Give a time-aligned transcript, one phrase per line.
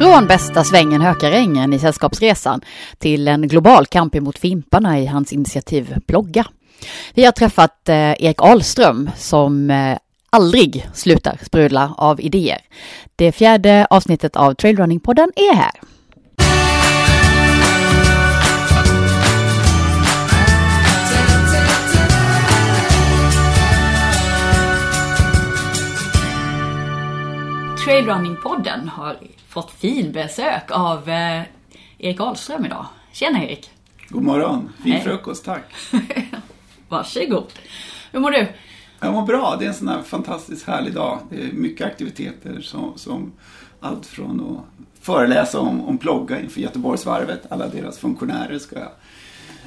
[0.00, 2.60] Från bästa svängen Hökarängen i Sällskapsresan
[2.98, 6.46] till en global kamp emot fimparna i hans initiativ Plogga.
[7.14, 9.98] Vi har träffat eh, Erik Ahlström som eh,
[10.30, 12.58] aldrig slutar sprudla av idéer.
[13.16, 15.72] Det fjärde avsnittet av Trailrunning-podden är här.
[27.90, 29.16] Trailrunning-podden har
[29.48, 31.42] fått fin besök av eh,
[31.98, 32.86] Erik Ahlström idag.
[33.12, 33.70] Tjena Erik!
[34.08, 34.72] God morgon!
[34.82, 35.02] Fin Hej.
[35.02, 35.62] frukost, tack!
[36.88, 37.46] Varsågod!
[38.12, 38.46] Hur mår du?
[39.00, 39.56] Jag mår bra.
[39.58, 41.18] Det är en sån här fantastiskt härlig dag.
[41.30, 43.32] Det är mycket aktiviteter som, som
[43.80, 44.64] allt från att
[45.04, 47.42] föreläsa om, om plogga inför Göteborgsvarvet.
[47.48, 48.90] Alla deras funktionärer ska jag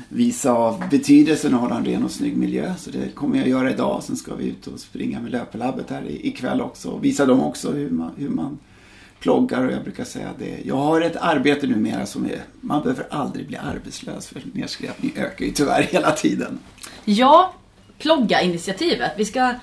[0.10, 2.74] visa av betydelsen av att ha en ren och snygg miljö.
[2.78, 4.04] Så det kommer jag göra idag.
[4.04, 6.90] Sen ska vi ut och springa med löpelabbet här ikväll också.
[6.90, 8.59] Och visa dem också hur man, hur man
[9.20, 10.59] ploggar och jag brukar säga det.
[10.66, 15.45] Jag har ett arbete numera som är, man behöver aldrig bli arbetslös för nedskräpning ökar
[15.45, 16.60] ju tyvärr hela tiden.
[17.06, 17.54] Ja,
[18.00, 19.12] Plogga-initiativet.
[19.17, 19.54] Vi ska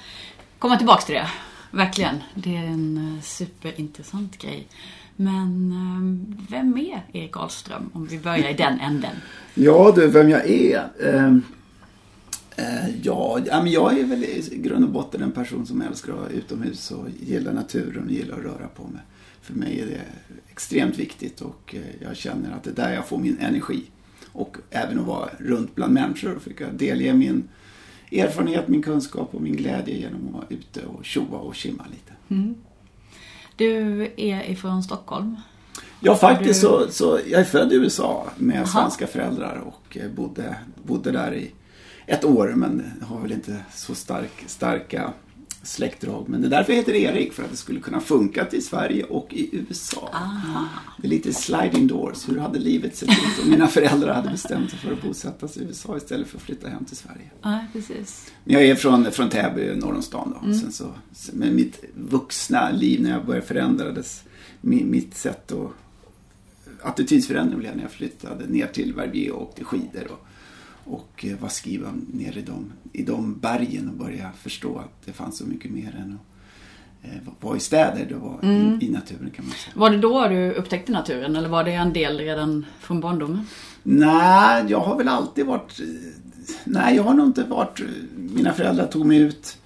[0.58, 1.28] komma tillbaks till det.
[1.70, 2.16] Verkligen.
[2.34, 4.68] Det är en eh, superintressant grej.
[5.16, 7.90] Men eh, vem är Erik Ahlström?
[7.92, 9.16] Om vi börjar i den änden.
[9.54, 10.88] Ja du, vem jag är?
[11.04, 11.42] Ehm,
[12.56, 16.18] eh, ja, men jag är väl i grund och botten en person som älskar att
[16.18, 19.02] vara utomhus och gillar naturen och gillar att röra på mig.
[19.42, 20.00] För mig är det
[20.50, 23.82] extremt viktigt och jag känner att det är där jag får min energi.
[24.32, 27.48] Och även att vara runt bland människor och försöka delge min
[28.12, 32.12] erfarenhet, min kunskap och min glädje genom att vara ute och tjoa och kimma lite.
[33.56, 35.36] Du är ifrån Stockholm.
[36.00, 38.66] Ja, faktiskt du- så, så jag är född i USA med Aha.
[38.66, 41.50] svenska föräldrar och eh, bodde, bodde där i
[42.06, 45.12] ett år men har väl inte så stark, starka
[45.62, 46.24] släktdrag.
[46.28, 49.34] Men det är därför heter Erik, för att det skulle kunna funka till Sverige och
[49.34, 50.08] i USA.
[50.98, 54.70] Det är lite sliding doors, hur hade livet sett ut om mina föräldrar hade bestämt
[54.70, 57.30] sig för att bosätta sig i USA istället för att flytta hem till Sverige.
[57.42, 58.30] Ja, precis.
[58.44, 60.34] Men jag är från, från Täby, norr om stan.
[60.42, 60.54] Då.
[60.54, 64.22] Sen så, sen- men mitt vuxna liv när jag började förändrades,
[64.60, 65.70] mi- mitt sätt att
[66.82, 70.26] attitydsförändring blev när jag flyttade ner till Verbier och åkte skidor och,
[70.94, 75.12] och eh, var skriven ner i de, i de bergen och började förstå att det
[75.12, 78.06] fanns så mycket mer än att eh, vara i städer.
[78.08, 78.38] Det var
[78.80, 79.72] i, i naturen kan man säga.
[79.74, 83.46] Var det då du upptäckte naturen eller var det en del redan från barndomen?
[83.82, 85.80] Nej, jag har väl alltid varit...
[86.64, 87.80] Nej, jag har nog inte varit...
[88.16, 89.56] Mina föräldrar tog mig ut.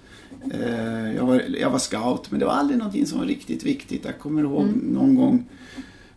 [0.52, 4.04] Eh, Jag var, jag var scout, men det var aldrig någonting som var riktigt viktigt.
[4.04, 5.44] Jag kommer ihåg någon gång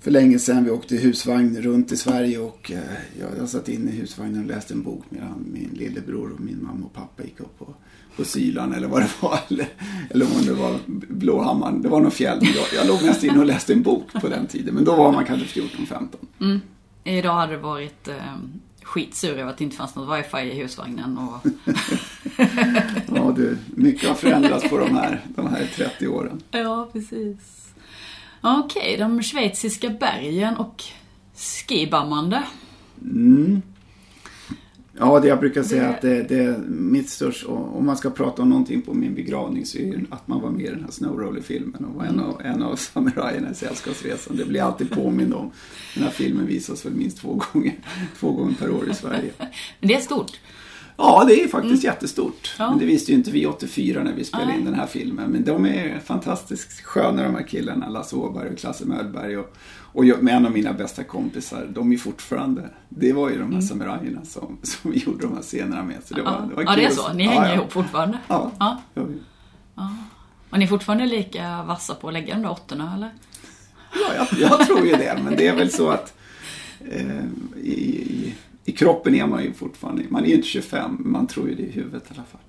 [0.07, 2.79] för länge sedan vi åkte husvagn runt i Sverige och eh,
[3.19, 6.63] jag, jag satt inne i husvagnen och läste en bok medan min lillebror och min
[6.63, 7.73] mamma och pappa gick upp på,
[8.15, 9.39] på Sylan eller vad det var.
[9.49, 9.67] Eller,
[10.09, 11.81] eller om det var Blåhammaren.
[11.81, 12.39] Det var någon fjäll.
[12.41, 14.75] Jag, jag låg mest inne och läste en bok på den tiden.
[14.75, 16.59] Men då var man kanske 14-15.
[17.03, 18.15] Idag hade det varit eh,
[18.83, 21.17] skitsur över att det inte fanns något wifi i husvagnen.
[21.17, 21.47] Och...
[23.15, 26.41] Ja du, mycket har förändrats på de här, de här 30 åren.
[26.51, 27.66] ja, precis.
[28.41, 30.83] Okej, de schweiziska bergen och
[31.35, 32.43] skibammande.
[33.01, 33.61] Mm.
[34.99, 38.41] Ja, det jag brukar säga att det, det är mitt största, om man ska prata
[38.41, 40.91] om någonting på min begravning så är det att man var med i den här
[40.91, 44.37] Snowroller-filmen och var en av, en av samurajerna i Sällskapsresan.
[44.37, 45.51] Det blir jag alltid påmind om.
[45.93, 47.73] Den här filmen visas väl minst två gånger,
[48.19, 49.31] två gånger per år i Sverige.
[49.79, 50.31] Men det är stort.
[50.97, 52.55] Ja, det är faktiskt jättestort.
[52.59, 52.69] Ja.
[52.69, 54.59] Men det visste ju inte vi 84 när vi spelade Nej.
[54.59, 55.29] in den här filmen.
[55.29, 59.37] Men de är fantastiskt sköna de här killarna, Lasse Åberg och Klasse Möllberg.
[59.37, 59.55] Och,
[59.93, 63.53] och jag, med en av mina bästa kompisar, de är fortfarande, det var ju de
[63.53, 65.97] här samurajerna som, som vi gjorde de här scenerna med.
[66.05, 67.13] Så det var, Ja, det var ja det är så.
[67.13, 67.53] Ni hänger ja.
[67.55, 68.17] ihop fortfarande.
[68.27, 68.51] Ja.
[68.59, 68.81] Ja.
[69.75, 69.95] Ja,
[70.49, 73.09] Och ni är fortfarande lika vassa på att lägga de där åttorna, eller?
[73.93, 75.19] ja jag, jag tror ju det.
[75.23, 76.13] Men det är väl så att
[76.91, 77.23] eh,
[77.63, 78.35] i, i,
[78.67, 81.55] i kroppen är man ju fortfarande, man är ju inte 25, men man tror ju
[81.55, 82.41] det i huvudet i alla fall.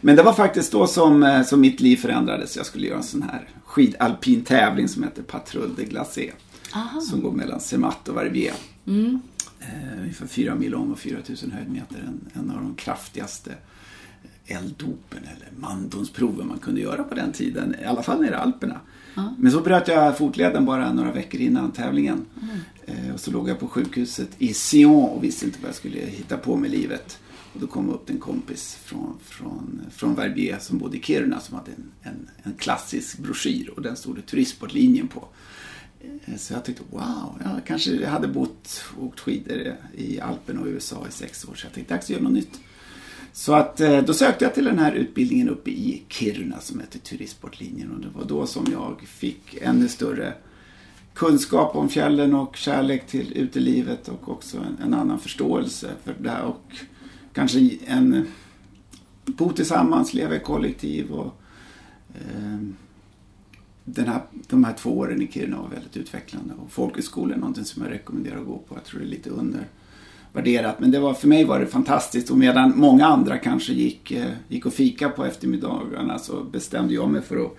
[0.00, 2.56] Men det var faktiskt då som, eh, som mitt liv förändrades.
[2.56, 6.32] Jag skulle göra en sån här skidalpin tävling som heter Patrouille de Glacé.
[7.00, 8.54] Som går mellan Zermatt och Verbier.
[9.60, 11.98] Eh, ungefär 4 mil lång och 4000 höjdmeter.
[12.06, 13.50] En, en av de kraftigaste
[14.46, 17.74] elddopen eller mandonsproven man kunde göra på den tiden.
[17.82, 18.80] I alla fall nere i Alperna.
[19.38, 22.26] Men så bröt jag fotleden bara några veckor innan tävlingen.
[22.86, 25.98] Eh, och så låg jag på sjukhuset i Sion och visste inte vad jag skulle
[26.00, 27.18] hitta på med livet.
[27.54, 31.56] Och då kom upp en kompis från, från, från Verbier som bodde i Kiruna som
[31.56, 35.28] hade en, en, en klassisk broschyr och den stod det turistsportlinjen på.
[36.24, 40.66] Eh, Så jag tyckte, wow, jag kanske hade bott och åkt skidor i Alperna och
[40.66, 41.54] USA i sex år.
[41.54, 42.60] Så jag tänkte, dags att göra något nytt.
[43.36, 46.98] Så att eh, då sökte jag till den här utbildningen uppe i Kiruna som heter
[46.98, 47.90] Turistsportlinjen.
[47.90, 50.34] Och det var då som jag fick ännu större
[51.14, 56.30] kunskap om fjällen och kärlek till utelivet och också en, en annan förståelse för det
[56.30, 56.42] här.
[56.42, 56.76] Och
[57.32, 58.26] kanske en
[59.24, 61.40] bo tillsammans, leva i kollektiv och
[62.14, 62.58] eh,
[63.84, 66.54] den här, de här två åren i Kiruna var väldigt utvecklande.
[66.54, 68.74] Och folkhögskola är någonting som jag rekommenderar att gå på.
[68.74, 69.68] Jag tror det är lite under
[70.34, 74.10] undervärderat men det var, för mig var det fantastiskt och medan många andra kanske gick,
[74.10, 77.56] eh, gick och fika på eftermiddagarna så bestämde jag mig för att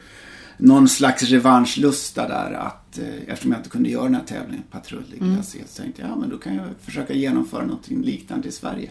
[0.57, 5.13] någon slags revanschlusta där att eh, eftersom jag inte kunde göra den här tävlingen, patrull
[5.19, 5.43] mm.
[5.43, 8.89] så tänkte jag ja men då kan jag försöka genomföra någonting liknande i Sverige.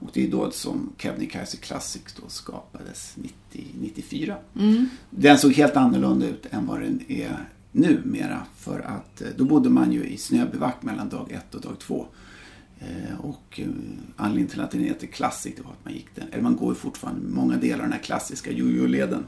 [0.00, 4.36] Och det är då som Kebnekaise Classic då skapades 90, 94.
[4.58, 4.88] Mm.
[5.10, 8.42] Den såg helt annorlunda ut än vad den är numera.
[8.56, 12.06] För att eh, då bodde man ju i snöbivack mellan dag ett och dag två.
[12.78, 13.66] Eh, och eh,
[14.16, 16.68] anledningen till att den heter Classic det var att man gick den, eller man går
[16.68, 19.24] ju fortfarande många delar av den här klassiska jojo-leden.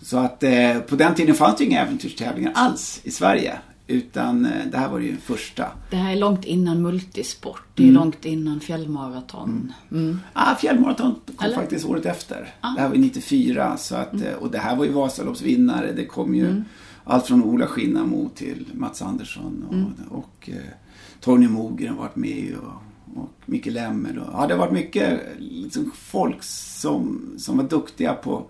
[0.00, 0.40] Så att
[0.86, 3.58] på den tiden fanns det inga äventyrstävlingar alls i Sverige.
[3.90, 5.66] Utan eh, det här var ju den första.
[5.90, 7.62] Det här är långt innan multisport.
[7.74, 8.00] Det är mm.
[8.00, 9.72] långt innan fjällmaraton.
[9.90, 10.04] Mm.
[10.04, 10.20] Mm.
[10.32, 11.54] Ah, fjällmaraton kom Eller?
[11.54, 12.54] faktiskt året efter.
[12.60, 12.74] Ah.
[12.74, 13.76] Det här var 94.
[13.76, 14.26] Så att, mm.
[14.26, 15.92] eh, Och det här var ju Vasaloppsvinnare.
[15.92, 16.64] Det kom ju mm.
[17.04, 19.92] allt från Ola Skinnamo till Mats Andersson och, mm.
[20.10, 20.72] och eh,
[21.20, 24.18] Torgny Mogren har varit med och, och Micke Lemmel.
[24.18, 28.44] Och, ja, det har varit mycket liksom, folk som, som var duktiga på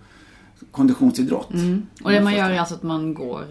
[0.71, 1.51] konditionsidrott.
[2.05, 3.45] Och det man gör är alltså att man går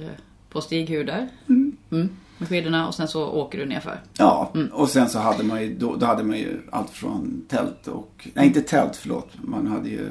[0.50, 1.28] på stighudar.
[1.50, 1.78] Mm.
[1.92, 4.02] Mm, med skidorna och sen så åker du nerför.
[4.18, 4.68] Ja, mm.
[4.68, 8.28] och sen så hade man ju, då, då, hade man ju allt från tält och,
[8.34, 10.10] nej inte tält förlåt, man hade ju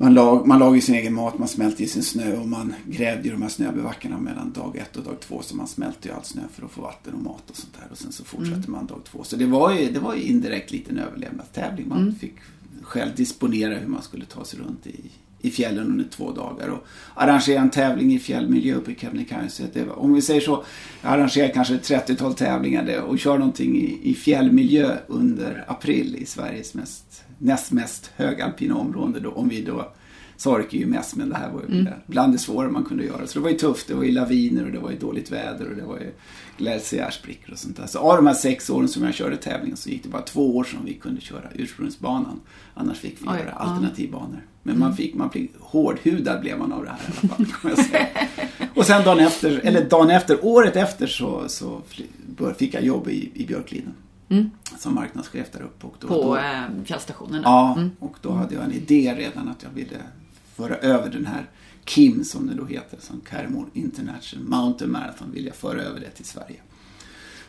[0.00, 3.28] man, lag, man lagade sin egen mat, man smälte i sin snö och man grävde
[3.28, 5.42] i de här snöbevackarna mellan dag ett och dag två.
[5.42, 7.88] Så man smälte ju all snö för att få vatten och mat och sånt där.
[7.90, 8.72] Och sen så fortsatte mm.
[8.72, 9.24] man dag två.
[9.24, 11.88] Så det var ju, det var ju indirekt lite en överlevnadstävling.
[11.88, 12.14] Man mm.
[12.14, 12.34] fick
[12.82, 16.86] själv disponera hur man skulle ta sig runt i, i fjällen under två dagar och
[17.14, 19.64] arrangera en tävling i fjällmiljö uppe i Kebnekaise.
[19.94, 20.64] Om vi säger så,
[21.02, 26.26] jag arrangerar kanske ett 30-tal tävlingar och kör någonting i, i fjällmiljö under april i
[26.26, 29.92] Sveriges mest, näst mest högalpina område då, om vi då
[30.40, 31.92] Sarek är ju mest, men det här var ju mm.
[32.06, 33.26] bland det svåra man kunde göra.
[33.26, 33.88] Så det var ju tufft.
[33.88, 36.12] Det var ju laviner och det var ju dåligt väder och det var ju
[36.58, 37.86] glaciärsprickor och sånt där.
[37.86, 40.56] Så av de här sex åren som jag körde tävlingen så gick det bara två
[40.56, 42.40] år som vi kunde köra ursprungsbanan.
[42.74, 44.46] Annars fick vi Oj, göra alternativbanor.
[44.62, 44.88] Men mm.
[44.88, 47.46] man fick, man fick, hårdhudad blev man av det här i alla fall.
[47.46, 48.06] Kan jag säga.
[48.74, 51.82] och sen dagen efter, eller dagen efter, året efter så, så
[52.56, 53.92] fick jag jobb i, i Björkliden.
[54.28, 54.50] Mm.
[54.78, 55.86] Som marknadschef där uppe.
[55.86, 57.42] Och då, På eh, fjällstationen?
[57.44, 57.90] Ja, mm.
[57.98, 59.96] och då hade jag en idé redan att jag ville
[60.60, 61.50] föra över den här
[61.84, 66.10] KIM som det då heter, som Carmore International Mountain Marathon, vill jag föra över det
[66.10, 66.60] till Sverige.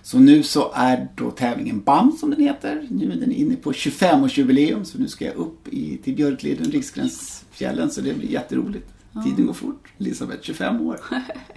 [0.03, 2.87] Så nu så är då tävlingen BAM som den heter.
[2.89, 7.91] Nu är den inne på 25-årsjubileum så nu ska jag upp i, till Björkliden, Riksgränsfjällen
[7.91, 8.89] så det blir jätteroligt.
[9.11, 9.23] Ja.
[9.23, 9.87] Tiden går fort.
[9.97, 10.99] Elisabeth, 25 år.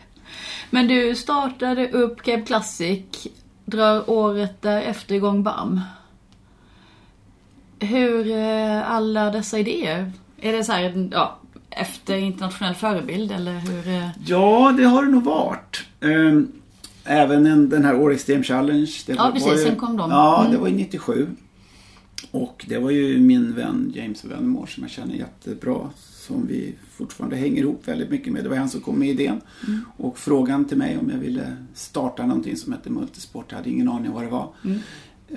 [0.71, 3.27] Men du startade upp Cape Classic,
[3.65, 5.81] drar året därefter igång BAM.
[7.79, 10.13] Hur eh, alla dessa idéer?
[10.41, 11.39] Är det så här, ja,
[11.77, 13.89] efter internationell förebild eller hur?
[13.89, 14.09] Eh?
[14.27, 15.85] Ja, det har det nog varit.
[16.01, 16.53] Ehm,
[17.05, 18.91] även en, den här År Extreme Challenge.
[19.07, 19.49] Ja, var, precis.
[19.49, 20.11] Var ju, sen kom de.
[20.11, 20.53] Ja, mm.
[20.53, 21.29] det var ju 97.
[22.31, 25.91] Och det var ju min vän James Venmore som jag känner jättebra.
[25.97, 28.45] Som vi fortfarande hänger ihop väldigt mycket med.
[28.45, 29.41] Det var han som kom med idén.
[29.67, 29.81] Mm.
[29.97, 33.47] Och frågan till mig om jag ville starta någonting som hette Multisport.
[33.49, 34.49] Jag hade ingen aning om vad det var.
[34.65, 34.79] Mm.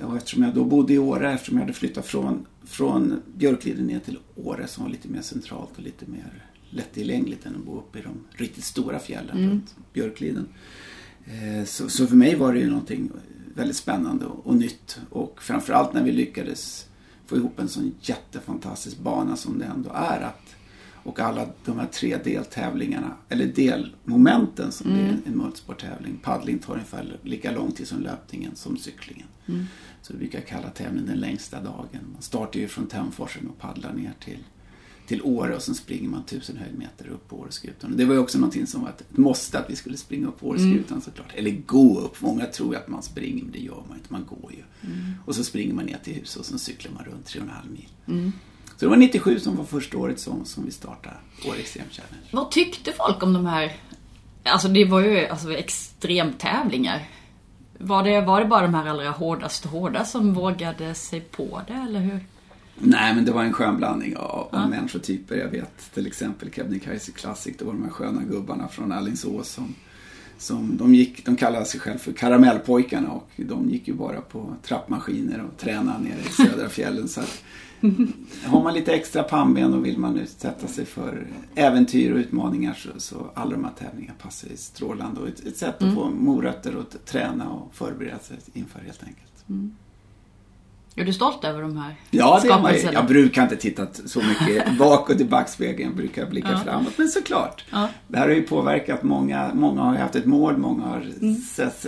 [0.02, 4.00] Och eftersom jag då bodde i Åre, eftersom jag hade flyttat från, från Björkliden ner
[4.00, 7.98] till Åre som var lite mer centralt och lite mer lättillgängligt än att bo uppe
[7.98, 9.50] i de riktigt stora fjällen mm.
[9.50, 10.48] runt Björkliden.
[11.24, 13.10] Eh, så, så, för mig var det ju någonting
[13.54, 16.86] väldigt spännande och, och, nytt och framförallt när vi lyckades
[17.26, 20.54] få ihop en sån jättefantastisk bana som det ändå är att
[21.08, 25.06] och alla de här tre deltävlingarna, eller delmomenten som mm.
[25.06, 26.16] är en multisporttävling.
[26.22, 29.26] Paddling tar ungefär lika lång tid som löpningen, som cyklingen.
[29.46, 29.64] Mm.
[30.08, 32.00] Så vi brukar kalla tävlingen den längsta dagen.
[32.12, 34.38] Man startar ju från Tämforsen och paddlar ner till,
[35.06, 37.96] till Åre och sen springer man tusen höjdmeter upp på Åreskutan.
[37.96, 40.48] Det var ju också någonting som var ett måste att vi skulle springa upp på
[40.48, 41.00] Åreskutan mm.
[41.00, 41.32] såklart.
[41.34, 42.20] Eller gå upp.
[42.20, 44.12] Många tror ju att man springer men det gör man inte.
[44.12, 44.90] Man går ju.
[44.90, 45.14] Mm.
[45.26, 47.88] Och så springer man ner till huset och sen cyklar man runt 3,5 mil.
[48.06, 48.32] Mm.
[48.76, 51.16] Så det var 97 som var första året som, som vi startade
[51.48, 52.26] Åre Extrem Challenge.
[52.32, 53.76] Vad tyckte folk om de här,
[54.42, 57.08] alltså det var ju alltså extremtävlingar.
[57.78, 61.72] Var det, var det bara de här allra hårdaste hårda som vågade sig på det,
[61.88, 62.20] eller hur?
[62.80, 64.68] Nej, men det var en skön blandning av, ja.
[64.68, 65.36] människotyper.
[65.36, 69.74] Jag vet till exempel Kebnekaise Classic, det var de här sköna gubbarna från Alingsås som
[70.38, 74.54] som de, gick, de kallade sig själv för Karamellpojkarna och de gick ju bara på
[74.62, 77.08] trappmaskiner och tränade nere i södra fjällen.
[77.08, 77.42] Så att,
[78.44, 82.88] har man lite extra pannben och vill man utsätta sig för äventyr och utmaningar så,
[82.96, 85.20] så alla de här tävlingarna passar strålande.
[85.20, 85.94] Och ett, ett sätt att mm.
[85.94, 89.48] få morötter och träna och förbereda sig inför helt enkelt.
[89.48, 89.74] Mm.
[91.00, 94.22] Är du stolt över de här Ja, det är man, jag brukar inte titta så
[94.22, 96.58] mycket bakåt i backspegeln, jag brukar blicka ja.
[96.58, 96.92] framåt.
[96.98, 97.88] Men såklart, ja.
[98.08, 99.50] det här har ju påverkat många.
[99.54, 101.34] Många har haft ett mål, många har mm.
[101.34, 101.86] sett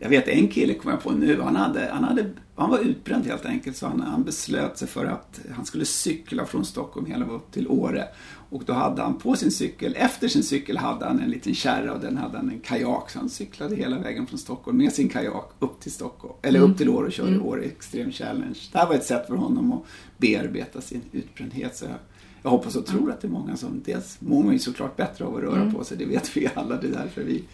[0.00, 3.26] jag vet en kille kom jag på nu, han, hade, han, hade, han var utbränd
[3.26, 7.26] helt enkelt så han, han beslöt sig för att han skulle cykla från Stockholm hela
[7.26, 8.04] upp till Åre.
[8.50, 11.92] Och då hade han på sin cykel, efter sin cykel hade han en liten kärra
[11.92, 13.10] och den hade han en kajak.
[13.10, 16.70] Så han cyklade hela vägen från Stockholm med sin kajak upp till Stockholm, eller mm.
[16.70, 17.46] upp till Åre och körde mm.
[17.46, 18.58] Åre Extreme Challenge.
[18.72, 19.82] Det här var ett sätt för honom att
[20.16, 21.76] bearbeta sin utbrändhet.
[21.76, 21.94] Så jag,
[22.42, 23.10] jag hoppas och tror mm.
[23.10, 25.74] att det är många som, dels mår man ju såklart bättre av att röra mm.
[25.74, 27.44] på sig, det vet vi alla, det är därför vi,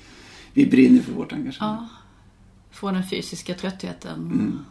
[0.52, 1.76] vi brinner för vårt engagemang.
[1.80, 1.88] Ja
[2.74, 4.64] få den fysiska tröttheten mm.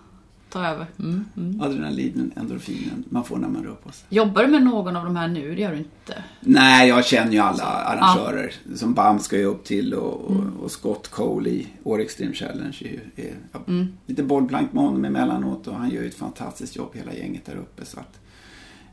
[0.54, 0.86] Ta över.
[1.00, 1.62] Mm, mm.
[1.62, 4.06] Adrenalinen, endorfinen man får när man rör på sig.
[4.10, 5.56] Jobbar du med någon av de här nu?
[5.56, 6.24] Det gör du inte?
[6.40, 8.54] Nej, jag känner ju alla arrangörer.
[8.70, 8.78] Ja.
[8.78, 10.58] Som BAM ska ju upp till och, mm.
[10.60, 12.78] och Scott Cole i Åre Extreme Challenge.
[12.82, 13.88] Är, är, ja, mm.
[14.06, 17.56] Lite bollplank med honom emellanåt och han gör ju ett fantastiskt jobb hela gänget där
[17.56, 17.86] uppe.
[17.86, 18.20] Så att,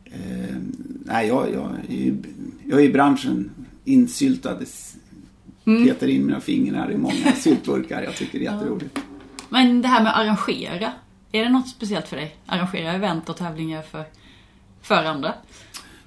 [0.05, 0.57] eh,
[1.05, 2.17] nej, jag, jag, är ju,
[2.64, 3.50] jag är i branschen
[3.85, 4.59] insyltad
[5.64, 5.85] mm.
[5.85, 8.02] petar in mina fingrar i många syltburkar.
[8.02, 8.99] Jag tycker det är jätteroligt.
[9.49, 10.93] Men det här med att arrangera,
[11.33, 12.37] är det något speciellt för dig?
[12.47, 14.05] Arrangera event och tävlingar för,
[14.83, 15.35] för andra?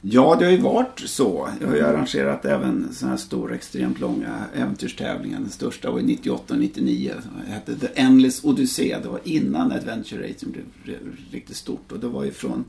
[0.05, 1.49] Ja, det har ju varit så.
[1.61, 5.39] Jag har ju arrangerat även sådana här stora, extremt långa äventyrstävlingar.
[5.39, 7.13] Den största var 98 och 99.
[7.45, 8.95] Det hette The Endless Odyssey.
[9.03, 10.97] Det var innan Adventure Racing blev
[11.31, 11.91] riktigt stort.
[11.91, 12.65] Och det var ju från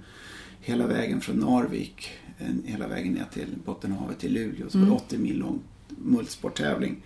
[0.61, 2.11] hela vägen från Narvik,
[2.65, 4.69] hela vägen ner till Bottenhavet till Luleå.
[4.69, 4.91] Så mm.
[4.91, 7.03] var 80 mil lång multisporttävling.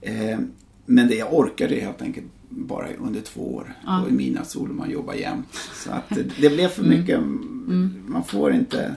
[0.00, 0.38] Eh,
[0.86, 3.74] men det jag orkade helt enkelt bara under två år.
[3.86, 4.02] Ja.
[4.02, 5.54] Och i mina sol man jobbar jämt.
[5.84, 6.08] Så att
[6.40, 6.98] det blev för mm.
[6.98, 7.18] mycket.
[7.18, 8.04] Mm.
[8.06, 8.96] Man får inte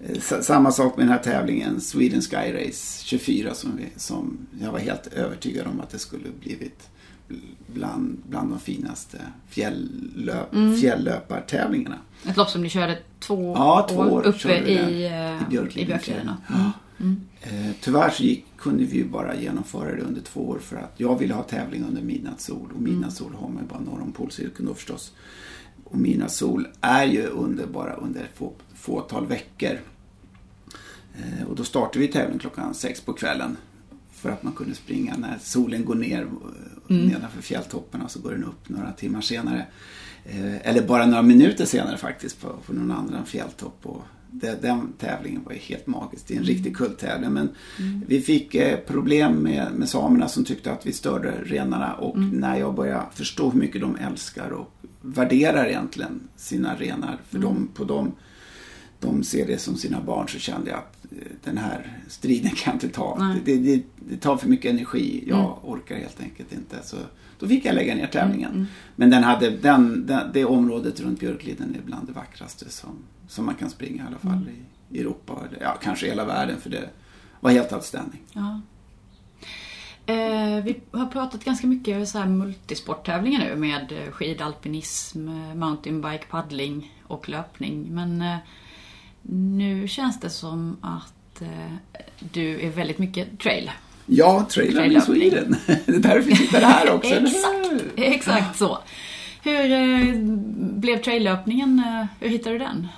[0.00, 4.72] eh, samma sak med den här tävlingen, Sweden Sky Race 24 som, vi, som jag
[4.72, 6.88] var helt övertygad om att det skulle blivit
[7.66, 9.18] bland, bland de finaste
[9.48, 10.76] fjällöp, mm.
[10.76, 11.98] fjälllöpartävlingarna.
[12.26, 16.30] Ett lopp som ni körde två, ja, två år, år uppe i, i Björkliden.
[16.48, 16.72] Ja.
[17.00, 17.20] Mm.
[17.40, 20.94] Eh, tyvärr så gick, kunde vi ju bara genomföra det under två år för att
[20.96, 24.68] jag ville ha tävling under midnattssol och midnattssol har man ju bara norr om polcirkeln
[24.68, 25.12] då förstås.
[25.84, 29.78] Och midnattssol är ju under, bara under ett få, fåtal veckor.
[31.14, 33.56] Eh, och då startade vi tävling klockan sex på kvällen
[34.12, 37.06] för att man kunde springa när solen går ner eh, mm.
[37.06, 39.66] nedanför fjälltopparna så går den upp några timmar senare.
[40.24, 43.86] Eh, eller bara några minuter senare faktiskt på, på någon annan fjälltopp.
[43.86, 46.28] Och det, den tävlingen var ju helt magisk.
[46.28, 46.54] Det är en mm.
[46.54, 47.32] riktig kulttävling.
[47.32, 48.02] Men mm.
[48.06, 51.94] vi fick eh, problem med, med samerna som tyckte att vi störde renarna.
[51.94, 52.28] Och mm.
[52.28, 57.18] när jag började förstå hur mycket de älskar och värderar egentligen sina renar.
[57.28, 57.48] För mm.
[57.48, 58.12] de, på dem,
[59.00, 62.72] de ser det som sina barn så kände jag att eh, den här striden kan
[62.72, 63.34] jag inte ta.
[63.44, 65.24] Det, det, det, tar för mycket energi.
[65.26, 65.52] Jag mm.
[65.62, 66.76] orkar helt enkelt inte.
[66.84, 66.96] Så
[67.38, 68.52] då fick jag lägga ner tävlingen.
[68.52, 68.66] Mm.
[68.96, 73.46] Men den hade, den, den, det området runt Björkliden är bland det vackraste som, som
[73.46, 74.54] man kan springa i alla fall mm.
[74.90, 75.42] i Europa.
[75.48, 76.90] Eller, ja, kanske hela världen för det
[77.40, 78.20] var helt outstanding.
[78.32, 78.60] Ja.
[80.06, 86.24] Eh, vi har pratat ganska mycket om så här multisporttävlingar nu med eh, skidalpinism, mountainbike,
[86.30, 87.94] paddling och löpning.
[87.94, 88.36] Men eh,
[89.22, 91.74] nu känns det som att eh,
[92.18, 93.70] du är väldigt mycket trail.
[94.10, 95.56] Ja, Trail in Sweden.
[95.66, 97.14] Det är därför vi sitter här också.
[97.14, 98.78] exakt, exakt så.
[99.42, 100.14] Hur eh,
[100.58, 101.78] blev traillöpningen?
[101.78, 102.88] Eh, hur hittade du den?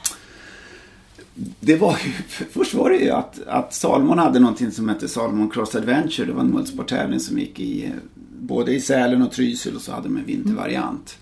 [1.60, 2.12] Det var ju,
[2.52, 6.26] först var det ju att, att Salmon hade någonting som hette Salmon Cross Adventure.
[6.26, 7.92] Det var en multisporttävling som gick i
[8.40, 11.18] både i Sälen och Trysil och så hade de en vintervariant.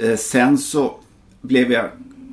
[0.00, 0.16] Mm.
[0.16, 0.94] Sen så
[1.40, 1.90] blev jag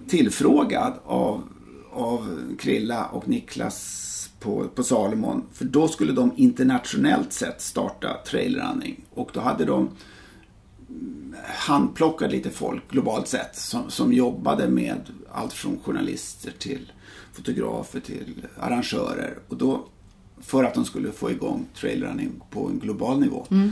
[0.08, 1.44] tillfrågad av,
[1.92, 4.04] av Krilla och Niklas
[4.40, 5.44] på, på Salomon.
[5.54, 9.06] För då skulle de internationellt sett starta trailrunning.
[9.14, 9.90] Och då hade de
[11.44, 15.02] handplockat lite folk globalt sett som, som jobbade med
[15.32, 16.92] allt från journalister till
[17.34, 19.38] fotografer till arrangörer.
[19.48, 19.86] Och då,
[20.42, 23.48] för att de skulle få igång trailrunning på en global nivå.
[23.52, 23.72] Mm.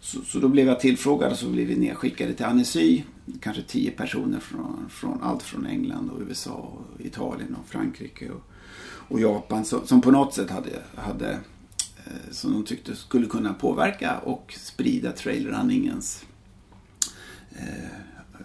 [0.00, 3.02] Så, så, då blev jag tillfrågad och så blev vi nedskickade till Annecy.
[3.40, 8.30] Kanske tio personer från, från allt från England och USA och Italien och Frankrike.
[8.30, 8.50] Och,
[9.08, 11.30] och Japan som, som på något sätt hade, hade
[12.04, 16.24] eh, som de tyckte skulle kunna påverka och sprida trailrunningens
[17.52, 17.84] eh,
[18.34, 18.44] eh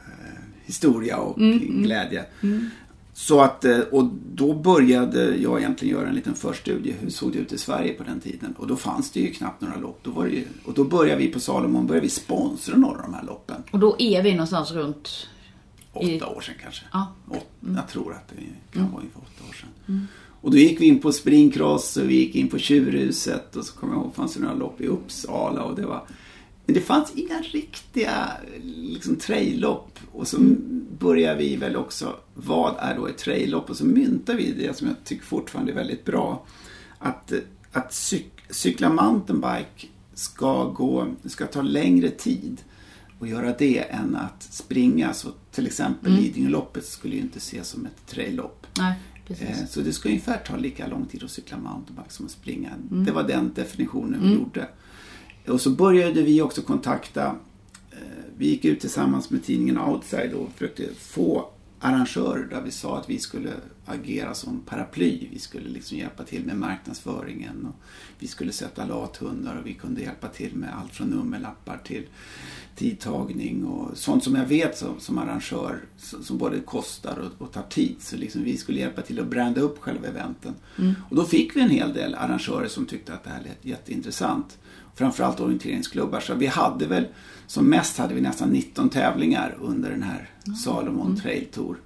[0.65, 2.25] historia och mm, mm, glädje.
[2.41, 2.69] Mm.
[3.13, 6.95] Så att, eh, och då började jag egentligen göra en liten förstudie.
[6.99, 8.55] Hur såg det ut i Sverige på den tiden?
[8.57, 9.99] Och då fanns det ju knappt några lopp.
[10.03, 13.03] Då var det ju, och då började vi på Salomon började vi sponsra några av
[13.03, 13.63] de här loppen.
[13.71, 15.27] Och då är vi någonstans runt?
[15.93, 16.21] Åtta i...
[16.21, 16.85] år sedan kanske.
[16.93, 17.13] Ja.
[17.29, 17.75] Åt, mm.
[17.75, 18.35] Jag tror att det
[18.71, 18.91] kan mm.
[18.91, 19.69] vara ungefär åtta år sedan.
[19.87, 20.07] Mm.
[20.41, 23.73] Och då gick vi in på springcross och vi gick in på Tjurhuset och så
[23.73, 26.07] kommer jag ihåg fanns det några lopp i Uppsala och det var
[26.69, 28.31] men det fanns inga riktiga
[28.63, 29.99] liksom, traillopp.
[30.11, 30.37] Och så
[30.99, 33.69] började vi väl också, vad är då ett traillopp?
[33.69, 36.45] Och så myntade vi det som jag tycker fortfarande är väldigt bra.
[36.99, 37.33] Att,
[37.71, 42.61] att cyk, cykla mountainbike ska, gå, ska ta längre tid
[43.19, 45.13] att göra det än att springa.
[45.13, 46.23] Så till exempel mm.
[46.23, 48.67] Lidingöloppet skulle ju inte ses som ett traillopp.
[48.77, 48.93] Nej,
[49.29, 52.69] eh, så det ska ungefär ta lika lång tid att cykla mountainbike som att springa.
[52.91, 53.05] Mm.
[53.05, 54.39] Det var den definitionen vi mm.
[54.39, 54.67] gjorde.
[55.47, 57.35] Och så började vi också kontakta,
[57.91, 57.97] eh,
[58.37, 63.09] vi gick ut tillsammans med tidningen Outside och försökte få arrangörer där vi sa att
[63.09, 63.53] vi skulle
[63.85, 65.27] agera som paraply.
[65.31, 67.75] Vi skulle liksom hjälpa till med marknadsföringen och
[68.19, 72.07] vi skulle sätta lathundar och vi kunde hjälpa till med allt från nummerlappar till
[72.75, 77.63] tidtagning och sånt som jag vet som, som arrangör som både kostar och, och tar
[77.69, 77.95] tid.
[77.99, 80.55] Så liksom vi skulle hjälpa till att branda upp själva eventen.
[80.77, 80.95] Mm.
[81.09, 84.57] Och då fick vi en hel del arrangörer som tyckte att det här lät jätteintressant
[84.95, 86.19] framförallt orienteringsklubbar.
[86.19, 87.07] Så vi hade väl,
[87.47, 91.19] som mest hade vi nästan 19 tävlingar under den här Salomon mm.
[91.19, 91.77] Trail Tour.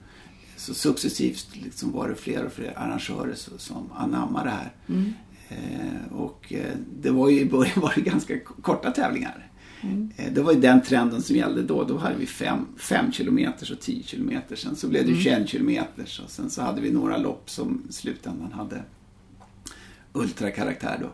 [0.58, 4.72] Så successivt liksom var det fler och fler arrangörer som anammade det här.
[4.88, 5.13] Mm.
[5.50, 9.50] Eh, och eh, det var ju i början var det ganska korta tävlingar.
[9.82, 10.12] Mm.
[10.17, 11.84] Eh, det var ju den trenden som gällde då.
[11.84, 14.55] Då hade vi 5 kilometer och 10 kilometer.
[14.55, 15.48] Sen så blev det 21 mm.
[15.48, 16.22] kilometer.
[16.24, 18.84] Och sen så hade vi några lopp som i slutändan hade
[20.13, 21.10] ultrakaraktär då.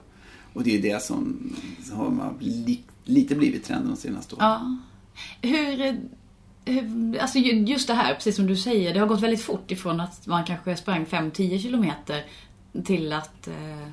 [0.54, 1.54] Och det är det som
[1.92, 4.48] har man li, lite blivit trenden de senaste åren.
[4.48, 4.78] Ja.
[5.50, 6.00] Hur,
[7.20, 10.28] alltså just det här, precis som du säger, det har gått väldigt fort ifrån att
[10.28, 12.26] man kanske sprang 5-10 kilometer
[12.86, 13.88] till att eh,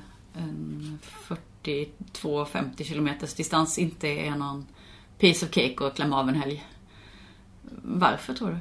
[1.63, 4.65] 42-50 kilometers distans inte är någon
[5.19, 6.65] piece of cake att klämma av en helg.
[7.83, 8.57] Varför tror du?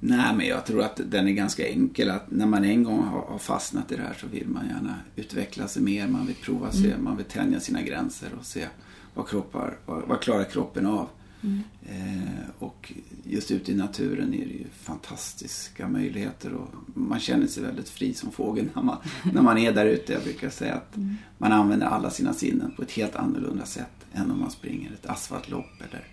[0.00, 2.10] Nej, men jag tror att den är ganska enkel.
[2.10, 5.68] Att när man en gång har fastnat i det här så vill man gärna utveckla
[5.68, 6.08] sig mer.
[6.08, 7.04] Man vill prova sig, mm.
[7.04, 8.66] man vill tänja sina gränser och se
[9.14, 11.08] vad, kroppar, vad, vad klarar kroppen av.
[11.46, 11.62] Mm.
[11.88, 12.92] Eh, och
[13.24, 18.14] just ute i naturen är det ju fantastiska möjligheter och man känner sig väldigt fri
[18.14, 18.96] som fågel när man,
[19.32, 20.12] när man är där ute.
[20.12, 21.16] Jag brukar säga att mm.
[21.38, 25.06] man använder alla sina sinnen på ett helt annorlunda sätt än om man springer ett
[25.06, 26.04] asfaltlopp eller,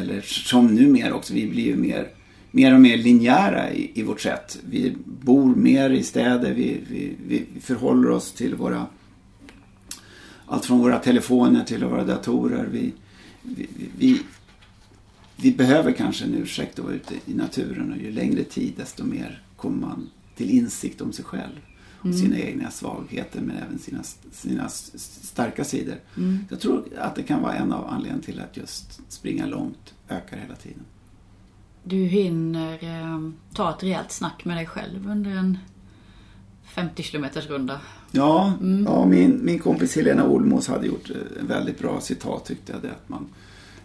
[0.00, 2.08] eller som numera också, vi blir ju mer
[2.50, 4.58] mer och mer linjära i, i vårt sätt.
[4.68, 8.86] Vi bor mer i städer, vi, vi, vi förhåller oss till våra
[10.46, 12.68] allt från våra telefoner till våra datorer.
[12.72, 12.92] Vi,
[13.98, 14.20] vi,
[15.36, 19.04] vi, behöver kanske en ursäkt att vara ute i naturen och ju längre tid desto
[19.04, 21.60] mer kommer man till insikt om sig själv.
[21.98, 22.18] Och mm.
[22.18, 25.96] sina egna svagheter men även sina, sina starka sidor.
[26.16, 26.38] Mm.
[26.50, 30.36] Jag tror att det kan vara en av anledningarna till att just springa långt ökar
[30.36, 30.84] hela tiden
[31.88, 35.58] du hinner eh, ta ett rejält snack med dig själv under en
[36.64, 37.80] 50 kilometers runda.
[38.10, 38.84] Ja, mm.
[38.84, 42.82] ja min, min kompis Helena Olmos hade gjort eh, en väldigt bra citat tyckte jag.
[42.82, 43.26] Det, att man,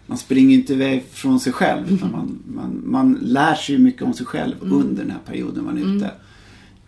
[0.06, 4.14] man springer inte iväg från sig själv utan man, man, man lär sig mycket om
[4.14, 4.72] sig själv mm.
[4.72, 6.04] under den här perioden man är ute.
[6.04, 6.16] Mm.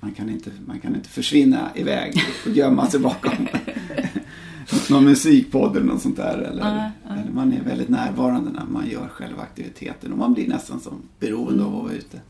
[0.01, 3.33] Man kan, inte, man kan inte försvinna iväg och gömma sig bakom
[4.91, 6.39] någon musikpodd eller något sånt där.
[6.39, 7.21] Eller, uh, uh.
[7.21, 11.03] eller, man är väldigt närvarande när man gör själva aktiviteten och man blir nästan som
[11.21, 11.67] beroende mm.
[11.67, 12.21] av att vara ute.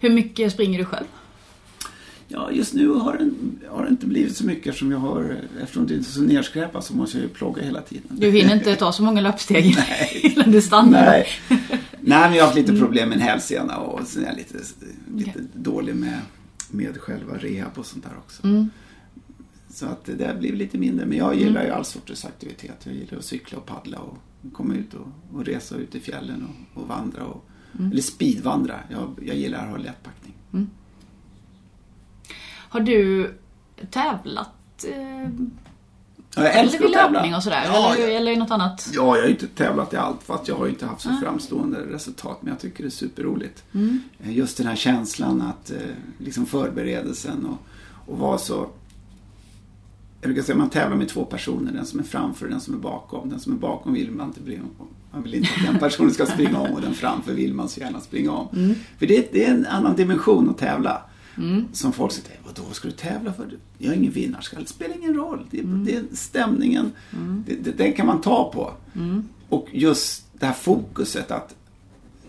[0.00, 1.06] Hur mycket springer du själv?
[2.28, 3.30] Ja, just nu har det,
[3.68, 6.84] har det inte blivit så mycket eftersom jag har, eftersom det inte är så nedskräpat
[6.84, 8.08] så måste jag ju plogga hela tiden.
[8.10, 9.66] Du hinner inte ta så många löpsteg
[10.22, 11.06] innan du stannar?
[11.06, 11.26] Nej.
[11.48, 11.58] Nej,
[12.00, 12.82] men jag har haft lite mm.
[12.82, 14.58] problem med en hälsena och sen är jag lite,
[15.14, 15.42] lite okay.
[15.52, 16.20] dålig med,
[16.70, 18.44] med själva rehab och sånt där också.
[18.44, 18.70] Mm.
[19.68, 21.06] Så att det har blivit lite mindre.
[21.06, 22.76] Men jag gillar ju all sorters aktivitet.
[22.84, 24.18] Jag gillar att cykla och paddla och
[24.52, 27.24] komma ut och, och resa ut i fjällen och, och vandra.
[27.24, 27.44] Och,
[27.78, 27.92] mm.
[27.92, 28.80] Eller speedvandra.
[28.90, 30.34] Jag, jag gillar att ha lättpackning.
[30.52, 30.66] Mm.
[32.68, 33.34] Har du
[33.90, 34.84] tävlat?
[34.84, 35.30] Eh...
[36.36, 37.36] Jag älskar att tävla.
[37.36, 37.62] och sådär?
[37.66, 38.90] Ja, eller, jag, eller något annat?
[38.94, 41.10] Ja, jag har ju inte tävlat i allt fast jag har ju inte haft så
[41.10, 41.20] ah.
[41.22, 42.38] framstående resultat.
[42.40, 43.64] Men jag tycker det är superroligt.
[43.72, 44.02] Mm.
[44.24, 45.76] Eh, just den här känslan att eh,
[46.18, 47.58] liksom förberedelsen och,
[48.12, 48.68] och vara så
[50.20, 52.60] jag brukar säga att man tävlar med två personer, den som är framför och den
[52.60, 53.28] som är bakom.
[53.30, 54.88] Den som är bakom vill man inte bli om.
[55.12, 57.80] Man vill inte att den personen ska springa om och den framför vill man så
[57.80, 58.48] gärna springa om.
[58.52, 58.74] Mm.
[58.98, 61.02] För det, det, är en annan dimension att tävla.
[61.38, 61.68] Mm.
[61.72, 63.50] Som folk säger, vadå ska du tävla för?
[63.78, 65.46] Jag är ingen vinnarskalle, det spelar ingen roll.
[65.50, 65.84] Det, mm.
[65.84, 67.44] det är stämningen, mm.
[67.46, 68.72] det, den kan man ta på.
[68.94, 69.28] Mm.
[69.48, 71.54] Och just det här fokuset att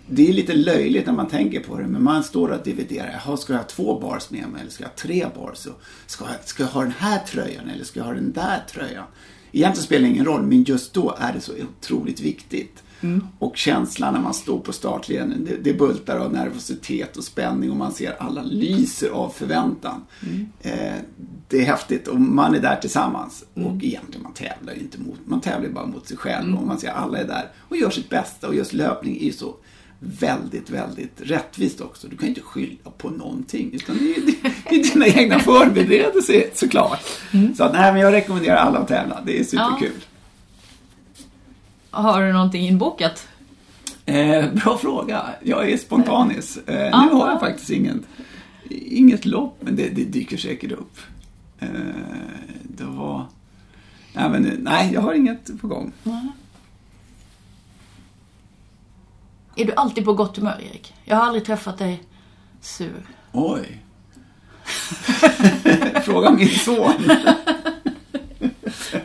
[0.09, 3.21] det är lite löjligt när man tänker på det, men man står och dividerar.
[3.25, 5.67] Jaha, ska jag ha två bars med mig eller ska jag ha tre bars?
[6.05, 9.03] Ska, jag, ska jag ha den här tröjan eller ska jag ha den där tröjan?
[9.51, 12.83] Egentligen spelar det ingen roll, men just då är det så otroligt viktigt.
[13.01, 13.27] Mm.
[13.39, 17.77] Och känslan när man står på startlinjen, det, det bultar av nervositet och spänning och
[17.77, 20.05] man ser alla lyser av förväntan.
[20.23, 20.47] Mm.
[20.61, 21.01] Eh,
[21.47, 23.45] det är häftigt och man är där tillsammans.
[23.55, 23.67] Mm.
[23.67, 26.57] Och egentligen man tävlar ju inte mot, man tävlar bara mot sig själv mm.
[26.57, 29.33] och man ser alla är där och gör sitt bästa och just löpning är ju
[29.33, 29.55] så
[29.99, 32.07] väldigt, väldigt rättvist också.
[32.07, 33.73] Du kan inte skylla på någonting.
[33.73, 34.21] Utan det är,
[34.69, 36.99] det är dina egna förberedelser såklart.
[37.33, 37.55] Mm.
[37.55, 39.21] Så att, nej, men jag rekommenderar alla att tävla.
[39.25, 39.91] Det är superkul.
[39.93, 40.16] Ja.
[41.91, 43.27] Har du någonting inbokat?
[44.05, 45.25] Eh, bra fråga.
[45.43, 46.57] Jag är spontanis.
[46.57, 48.01] Eh, nu har jag faktiskt inget,
[48.69, 50.97] inget lopp, men det, det dyker säkert upp.
[51.59, 51.69] Eh,
[52.63, 53.25] det var...
[54.13, 55.91] Nej, men, nej, jag har inget på gång.
[56.03, 56.31] Mm.
[59.55, 60.93] Är du alltid på gott humör, Erik?
[61.05, 62.03] Jag har aldrig träffat dig
[62.61, 63.05] sur.
[63.31, 63.83] Oj.
[66.03, 66.93] Fråga min son.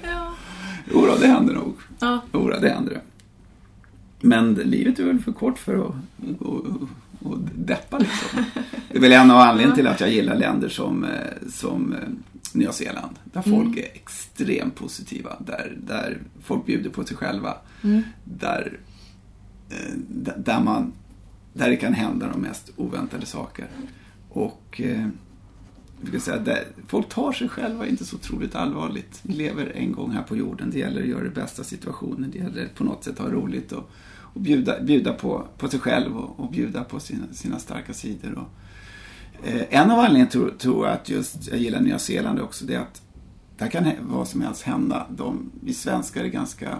[0.02, 0.34] ja.
[0.92, 1.76] Jo då, det händer nog.
[2.02, 2.20] Ja.
[2.32, 3.00] Jo då, det händer det.
[4.20, 6.66] Men livet är väl för kort för att gå
[7.18, 8.44] och deppa liksom.
[8.90, 11.98] Det är väl en av anledningarna till att jag gillar länder som, eh, som eh,
[12.52, 13.18] Nya Zeeland.
[13.24, 13.78] Där folk mm.
[13.78, 15.36] är extremt positiva.
[15.38, 17.54] Där, där folk bjuder på sig själva.
[17.82, 18.02] Mm.
[18.24, 18.78] Där
[19.72, 19.94] Eh,
[20.36, 20.92] där, man,
[21.52, 23.66] där det kan hända de mest oväntade saker.
[24.28, 24.80] Och
[26.02, 29.20] eh, jag säga, där, folk tar sig själva inte så otroligt allvarligt.
[29.22, 30.70] Vi lever en gång här på jorden.
[30.70, 32.30] Det gäller att göra det bästa situationen.
[32.30, 35.80] Det gäller på något sätt att ha roligt och, och bjuda, bjuda på, på sig
[35.80, 38.38] själv och, och bjuda på sina, sina starka sidor.
[38.38, 42.64] Och, eh, en av anledningarna tror, tror jag att just jag gillar Nya Zeeland också,
[42.64, 43.02] det är att
[43.58, 45.06] där kan vad som helst hända.
[45.10, 46.78] De, vi svenskar är ganska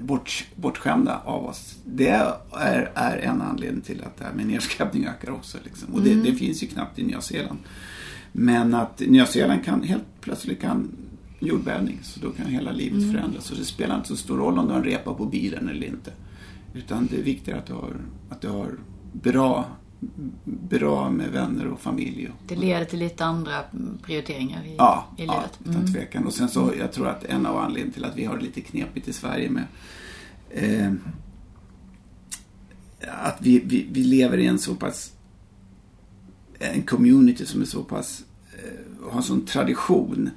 [0.00, 1.76] bort, bortskämda av oss.
[1.84, 5.58] Det är, är en anledning till att det här med nedskräpning ökar också.
[5.64, 5.94] Liksom.
[5.94, 6.24] Och det, mm.
[6.24, 7.58] det, finns ju knappt i Nya Zeeland.
[8.32, 10.88] Men att Nya Zeeland kan helt plötsligt kan
[11.40, 13.14] jordbävning, så då kan hela livet mm.
[13.14, 13.50] förändras.
[13.50, 15.86] Och det spelar inte så stor roll om du har en repa på bilen eller
[15.86, 16.12] inte.
[16.74, 17.96] Utan det är viktigare att du har,
[18.28, 18.78] att du har
[19.12, 19.66] bra
[20.44, 22.30] bra med vänner och familj.
[22.46, 23.62] Det leder till lite andra
[24.02, 25.36] prioriteringar i, ja, i livet.
[25.36, 25.92] Ja, utan mm.
[25.92, 26.26] tvekan.
[26.26, 28.60] Och sen så, jag tror att en av anledningarna till att vi har det lite
[28.60, 29.64] knepigt i Sverige med
[30.50, 30.92] eh,
[33.24, 35.12] att vi, vi, vi, lever i en så pass
[36.58, 40.30] en community som är så pass eh, har en sån tradition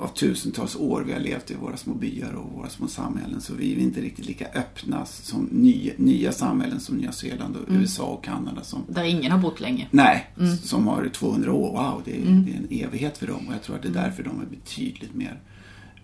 [0.00, 3.40] av tusentals år vi har levt i våra små byar och våra små samhällen.
[3.40, 7.68] Så vi är inte riktigt lika öppna som nya, nya samhällen som Nya Zeeland och
[7.68, 7.80] mm.
[7.80, 8.62] USA och Kanada.
[8.62, 9.88] Som, Där ingen har bott länge.
[9.90, 10.56] Nej, mm.
[10.56, 11.72] som har 200 år.
[11.72, 12.44] Wow, det är, mm.
[12.44, 13.48] det är, en evighet för dem.
[13.48, 15.40] Och jag tror att det är därför de är betydligt mer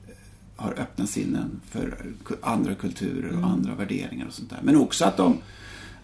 [0.07, 0.15] eh,
[0.57, 3.45] har öppna sinnen för andra kulturer och mm.
[3.45, 4.61] andra värderingar och sånt där.
[4.63, 5.39] Men också att de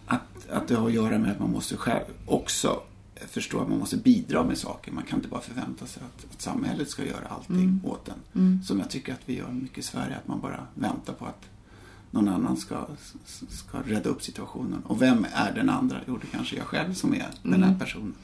[0.06, 2.80] att, att det har att göra med att man måste själv också
[3.28, 4.92] förstå att man måste bidra med saker.
[4.92, 7.80] Man kan inte bara förvänta sig att, att samhället ska göra allting mm.
[7.84, 8.42] åt en.
[8.42, 8.62] Mm.
[8.62, 11.48] Som jag tycker att vi gör mycket i Sverige, att man bara väntar på att
[12.10, 12.86] någon annan ska,
[13.48, 14.82] ska rädda upp situationen.
[14.86, 16.00] Och vem är den andra?
[16.06, 17.78] Jo, det kanske jag själv som är den här mm.
[17.78, 18.14] personen.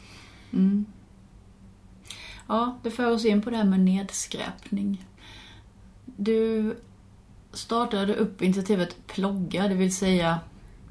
[0.52, 0.86] Mm.
[2.48, 5.06] Ja, det för oss in på det här med nedskräpning.
[6.04, 6.76] Du
[7.52, 10.40] startade upp initiativet Plogga, det vill säga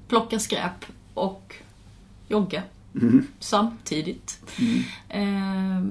[0.07, 1.55] plocka skräp och
[2.27, 2.63] jogga
[2.95, 3.27] mm.
[3.39, 4.39] samtidigt.
[4.60, 4.80] Mm.
[5.10, 5.84] Eh,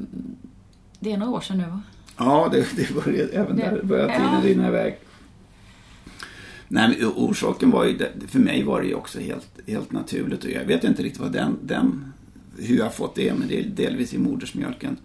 [1.00, 1.82] det är några år sedan nu va?
[2.16, 4.40] Ja, det, det började, även det, där började tiden ja.
[4.44, 4.98] rinna iväg.
[6.68, 10.50] Nej, men orsaken var ju, för mig var det ju också helt, helt naturligt och
[10.50, 12.12] jag vet inte riktigt vad den, den
[12.58, 14.96] hur jag fått det, men det är delvis i modersmjölken.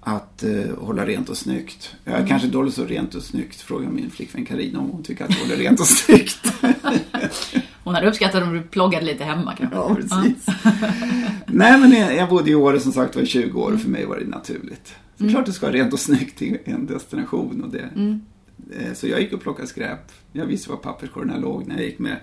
[0.00, 1.94] Att uh, hålla rent och snyggt.
[2.04, 2.28] Jag är mm.
[2.28, 5.38] kanske dåligt så rent och snyggt, frågar min flickvän Karina om hon tycker att jag
[5.38, 6.52] håller rent och snyggt.
[7.84, 9.76] Hon hade uppskattat om du ploggade lite hemma kanske.
[9.76, 10.46] Ja, precis.
[11.46, 14.06] Nej, men jag, bodde i Åre som sagt var i 20 år och för mig
[14.06, 14.94] var det naturligt.
[15.16, 15.34] Så mm.
[15.34, 17.64] klart det ska vara rent och snyggt i en destination.
[17.64, 17.90] Och det.
[17.96, 18.20] Mm.
[18.78, 20.12] Eh, så jag gick och plockade skräp.
[20.32, 22.16] Jag visste var papperskorgarna låg när jag gick med,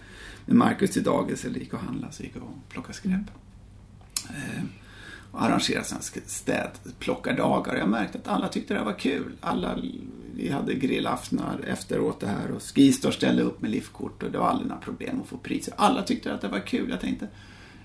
[0.46, 2.14] med Marcus till dagis eller gick och handlade.
[2.14, 3.12] Så gick jag och plockade skräp.
[3.12, 3.28] Mm.
[4.30, 4.64] Eh,
[5.32, 5.86] och arrangerade
[6.26, 7.76] städplockardagar.
[7.76, 9.32] Jag märkte att alla tyckte det var kul.
[9.42, 9.76] Alla
[10.38, 14.48] vi hade grillaftnar efteråt det här och Skistar ställde upp med liftkort och det var
[14.48, 15.74] aldrig några problem att få priser.
[15.78, 16.90] Alla tyckte att det var kul.
[16.90, 17.28] Jag tänkte,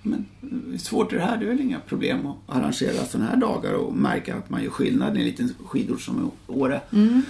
[0.03, 0.27] men
[0.71, 1.37] hur svårt är det här?
[1.37, 4.71] Det är väl inga problem att arrangera sådana här dagar och märka att man gör
[4.71, 6.81] skillnad i en liten skidort som Åre.
[6.93, 7.23] Mm.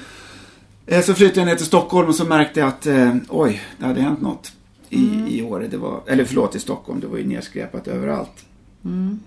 [0.87, 3.85] Eh, så flyttade jag ner till Stockholm och så märkte jag att eh, oj, det
[3.85, 4.53] hade hänt något
[4.89, 5.27] i, mm.
[5.27, 5.69] i Åre.
[5.69, 7.01] Det var, eller förlåt, i Stockholm.
[7.01, 8.47] Det var ju nedskräpat överallt.
[8.85, 9.21] Mm.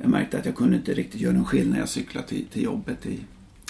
[0.00, 3.06] Jag märkte att jag kunde inte riktigt göra någon skillnad jag cyklade till, till jobbet
[3.06, 3.18] i,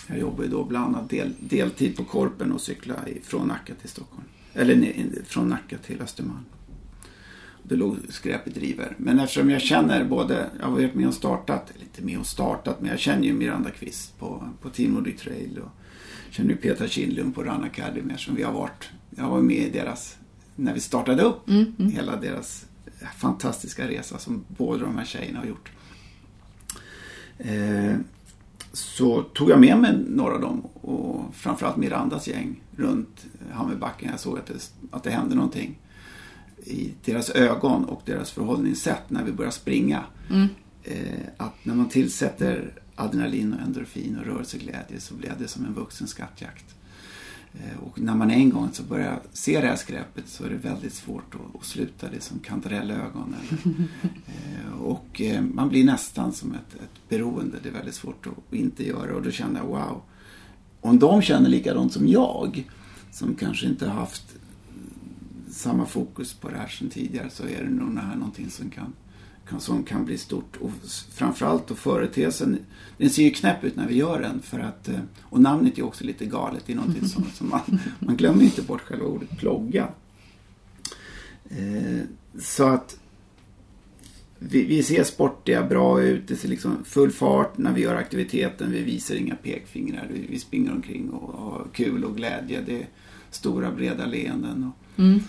[0.06, 3.88] jag jobbar ju då bland annat del, deltid på Korpen och cyklar från Nacka till
[3.90, 4.24] Stockholm.
[4.54, 6.44] Eller från Nacka till Östermalm.
[7.62, 8.94] det låg skräp i driver.
[8.96, 12.26] Men eftersom jag känner både, jag har varit med och startat, eller inte med och
[12.26, 15.70] startat, men jag känner ju Miranda Kvist på, på Team Nordic Trail och
[16.30, 19.70] känner ju Petra Kindlund på Run Academy eftersom vi har varit, jag var med i
[19.70, 20.16] deras,
[20.56, 21.92] när vi startade upp Mm, mm.
[21.92, 22.66] hela deras
[23.16, 25.70] fantastiska resa som båda de här tjejerna har gjort.
[27.38, 27.96] Eh,
[28.76, 34.08] så tog jag med mig några av dem och framförallt Mirandas gäng runt Hammerbacken.
[34.10, 35.78] Jag såg att det, att det hände någonting
[36.64, 40.04] i deras ögon och deras förhållningssätt när vi började springa.
[40.30, 40.48] Mm.
[40.82, 45.74] Eh, att när man tillsätter adrenalin och endorfin och rörelseglädje så blev det som en
[45.74, 46.74] vuxen skattjakt.
[47.64, 50.56] Eh, och när man en gång så börjar se det här skräpet så är det
[50.56, 52.08] väldigt svårt att, att sluta.
[52.10, 53.34] Det som kantarellögon.
[53.34, 53.68] Eller,
[54.26, 57.58] eh, och eh, man blir nästan som ett, ett beroende.
[57.62, 60.02] Det är väldigt svårt att, inte göra och då kände jag wow.
[60.80, 62.68] Om de känner likadant som jag,
[63.12, 64.36] som kanske inte haft
[65.50, 68.70] samma fokus på det här som tidigare så är det nog det här någonting som
[68.70, 68.92] kan,
[69.58, 70.56] som kan bli stort.
[70.56, 70.70] Och
[71.12, 72.58] framförallt då företeelsen,
[72.98, 75.84] den ser ju knäpp ut när vi gör den för att, eh, och namnet är
[75.84, 79.38] också lite galet, det är någonting som, som man, man glömmer inte bort själva ordet
[79.38, 79.88] plogga.
[81.48, 82.00] Eh,
[82.40, 82.98] så att
[84.38, 88.72] vi, vi ser sportiga, bra ut, det ser liksom full fart när vi gör aktiviteten,
[88.72, 92.62] vi visar inga pekfingrar, vi, vi springer omkring och har kul och glädje.
[92.66, 92.86] Det är
[93.30, 94.64] stora breda leenden.
[94.64, 95.20] Och, Mm.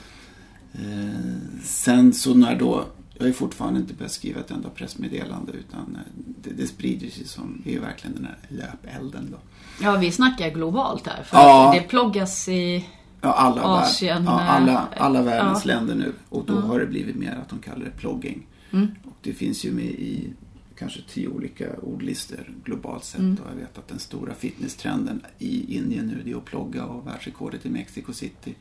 [0.74, 2.86] Eh, sen så när då,
[3.18, 7.10] jag har ju fortfarande inte börjat skriva ett enda pressmeddelande utan eh, det, det sprider
[7.10, 9.38] sig som, det är ju verkligen den här löpelden då.
[9.82, 11.24] Ja, vi snackar globalt här.
[11.24, 11.72] För Ja.
[11.76, 12.86] det ploggas i...
[13.22, 15.74] Ja, alla, Asien, värld, ja, alla, eh, alla världens ja.
[15.76, 16.60] länder nu och då Ja.
[16.62, 18.48] har det blivit mer att de kallar det plogging.
[18.72, 18.88] Mm.
[19.06, 20.34] Och det finns ju med i
[20.80, 23.38] kanske tio olika ordlistor globalt sett Mm.
[23.46, 27.08] och jag vet att den stora fitnesstrenden i Indien nu det är att plogga och
[27.08, 28.56] världsrekordet i Mexico City.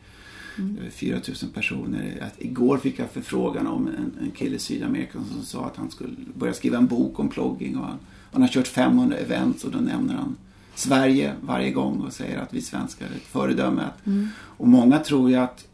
[0.59, 0.79] Mm.
[0.79, 2.19] Över 4000 personer.
[2.23, 5.91] Att igår fick jag förfrågan om en, en kille i Sydamerika som sa att han
[5.91, 7.77] skulle börja skriva en bok om plogging.
[7.77, 7.99] Och han,
[8.33, 10.37] han har kört 500 events och då nämner han
[10.75, 13.91] Sverige varje gång och säger att vi svenskar är ett föredöme.
[14.05, 14.29] Mm.
[14.39, 15.67] Och många tror ju att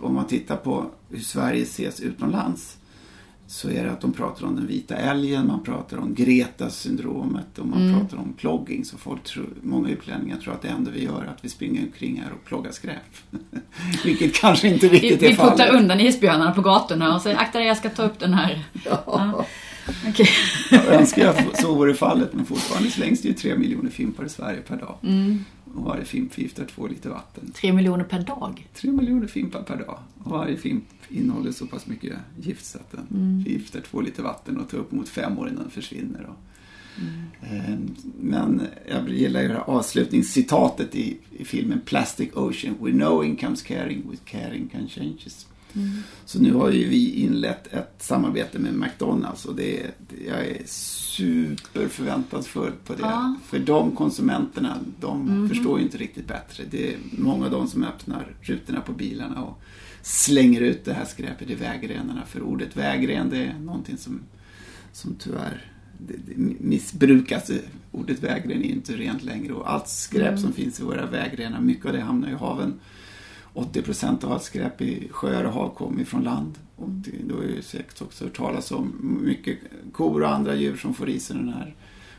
[0.00, 2.78] om man tittar på hur Sverige ses utomlands
[3.52, 7.66] så är det att de pratar om den vita älgen, man pratar om Greta-syndromet och
[7.66, 8.00] man Mm.
[8.00, 8.84] pratar om plogging.
[8.84, 11.82] Så folk tror, många utlänningar tror att det enda vi gör är att vi springer
[11.82, 12.96] omkring här och ploggar skräp.
[14.04, 15.52] Vilket kanske inte Vi, riktigt vi är fallet.
[15.58, 18.64] puttar undan isbjörnarna på gatorna och säger akta dig, jag ska ta upp den här.
[18.84, 19.44] Ja.
[20.08, 20.28] Okej.
[20.70, 24.28] Jag önskar att så vore fallet men fortfarande slängs det ju tre miljoner fimpar i
[24.28, 24.96] Sverige per dag.
[25.02, 25.44] Mm.
[25.74, 27.52] Och varje fimp förgiftar två liter vatten.
[27.54, 28.68] Tre miljoner per dag.
[28.74, 29.98] Tre miljoner fimpar per dag.
[30.24, 33.44] Och varje fimp innehåller så pass mycket gift så att den Mm.
[33.44, 36.28] förgiftar två liter vatten och tar upp mot fem år innan den försvinner.
[36.98, 37.66] Mm.
[37.68, 37.78] eh,
[38.20, 42.74] men jag gillar det här avslutningscitatet i, i filmen Plastic Ocean.
[42.80, 45.46] With knowing comes caring, with caring can changes.
[45.74, 45.88] Mm.
[46.24, 49.86] Så nu har ju vi inlett ett samarbete med McDonalds och det,
[50.28, 53.00] jag är super förväntansfull på det.
[53.02, 53.34] Ja.
[53.46, 55.48] För de konsumenterna, de Mhm.
[55.48, 56.64] förstår ju inte riktigt bättre.
[56.70, 59.62] Det är många av dem som öppnar rutorna på bilarna och
[60.02, 62.22] slänger ut det här skräpet i vägrenarna.
[62.26, 64.20] För ordet vägren, det är någonting som,
[64.92, 67.50] som tyvärr det, det missbrukas.
[67.92, 70.38] Ordet vägren är inte rent längre och allt skräp Mm.
[70.40, 72.74] som finns i våra vägrenar, mycket av det hamnar i haven.
[73.54, 76.58] 80% av allt skräp i sjöar och hav kommer från land.
[76.76, 79.58] Och det, då är ju säkert också hört talas om mycket
[79.92, 81.74] kor och andra djur som får i sig den här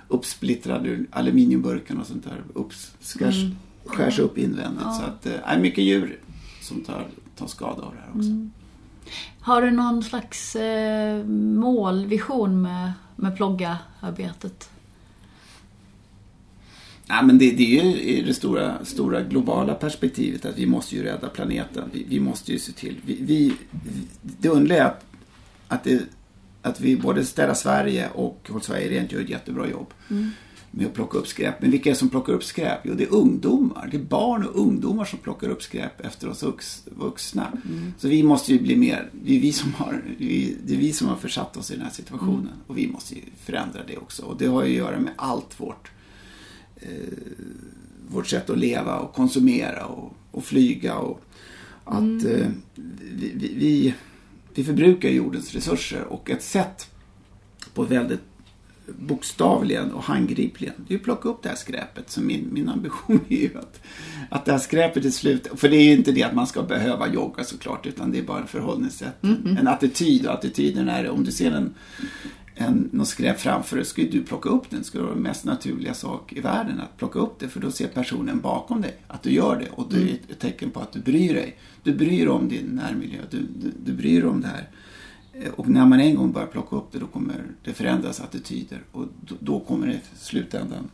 [0.07, 2.43] uppsplittrade aluminiumburken och sånt där.
[2.53, 3.55] Upps, skärs, Mm.
[3.85, 4.83] skärs upp invändigt.
[4.85, 4.91] Ja.
[4.93, 6.19] Så att det är mycket djur
[6.61, 8.29] som tar, tar skada av det här också.
[8.29, 8.51] Mm.
[9.39, 14.69] Har du någon slags eh, mål, vision med, med plogga-arbetet?
[17.07, 20.95] Nej, men det, det är ju i det stora, stora globala perspektivet att vi måste
[20.95, 21.89] ju rädda planeten.
[21.93, 22.95] Vi, vi måste ju se till.
[23.05, 23.53] Vi, vi,
[24.21, 25.05] det underliga är att,
[25.67, 26.01] att, det,
[26.61, 30.29] att vi både städar Sverige och Håll Sverige Rent gör ett jättebra jobb Mm.
[30.71, 31.61] med att plocka upp skräp.
[31.61, 32.79] Men vilka är det som plockar upp skräp?
[32.83, 33.87] Jo, det är ungdomar.
[33.91, 37.47] Det är barn och ungdomar som plockar upp skräp efter oss vux, vuxna.
[37.97, 40.01] Så vi måste ju bli mer, det är vi som har,
[40.63, 42.49] det är vi som har försatt oss i den här situationen.
[42.67, 44.23] Och vi måste ju förändra det också.
[44.23, 45.91] Och det har ju att göra med allt vårt
[48.07, 51.21] vårt sätt att leva och konsumera och, och flyga och
[51.83, 53.93] att eh, vi, vi, vi,
[54.53, 56.89] vi förbrukar jordens resurser och ett sätt
[57.73, 58.21] på väldigt
[58.87, 62.09] bokstavligen och handgripligen det är att plocka upp det här skräpet.
[62.09, 63.81] Så min, min ambition är ju att,
[64.29, 66.63] att det här skräpet till slut, för det är ju inte det att man ska
[66.63, 69.23] behöva jogga såklart utan det är bara en förhållningssätt,
[69.59, 70.25] en attityd.
[70.25, 71.73] Och attityden är om du ser en
[72.55, 74.83] en, något skräp framför dig, skulle du plocka upp den.
[74.83, 77.47] skulle vara den mest naturliga sak i världen att plocka upp det.
[77.49, 79.69] För då ser personen bakom dig att du gör det.
[79.69, 81.57] Och det är ett tecken på att du bryr dig.
[81.83, 83.19] Du bryr dig om din närmiljö.
[83.29, 84.69] Du, du, du bryr dig om det här.
[85.33, 88.83] Eh, och när man en gång börjar plocka upp det, då kommer det förändras attityder.
[88.91, 90.89] Och då, då kommer det i slutändan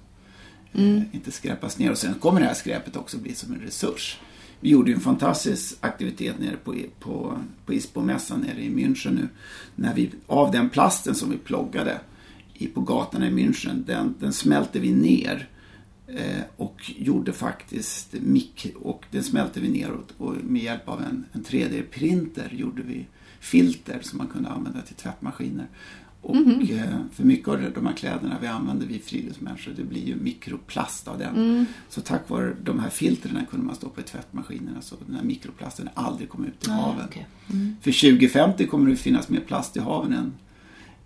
[0.74, 0.98] mm.
[0.98, 1.91] eh, inte skräpas ner.
[1.91, 4.19] Och sen kommer det här skräpet också bli som en resurs.
[4.60, 9.28] Vi gjorde en fantastisk aktivitet nere på, på, på ISPO-mässan nere i München nu.
[9.76, 12.00] När vi, av den plasten som vi ploggade
[12.54, 15.50] i, på gatorna i München, den, den smälte vi ner.
[16.08, 21.02] Eh, och gjorde faktiskt mik och den smälte vi ner och, och med hjälp av
[21.02, 23.06] en, en 3D-printer gjorde vi
[23.39, 25.67] filter som man kunde använda till tvättmaskiner.
[26.21, 26.67] Och mm
[27.13, 31.17] för mycket av de här kläderna vi använder, vi friluftsmänniskor, det blir ju mikroplast av
[31.17, 31.36] den.
[31.36, 31.65] Mm.
[31.89, 35.89] Så tack vare de här filtrerna kunde man stoppa i tvättmaskinerna så den här mikroplasten
[35.93, 37.05] aldrig kom ut i ah, haven.
[37.05, 37.23] Okay.
[37.49, 37.75] Mm.
[37.82, 40.34] För 2050 kommer det finnas mer plast i haven än,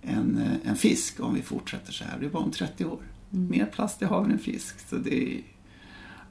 [0.01, 2.19] än, än eh, fisk om vi fortsätter så här.
[2.19, 2.99] Det är bara om 30 år.
[3.33, 3.49] Mm.
[3.49, 4.89] Mer plast i haven än fisk.
[4.89, 5.41] Så det är,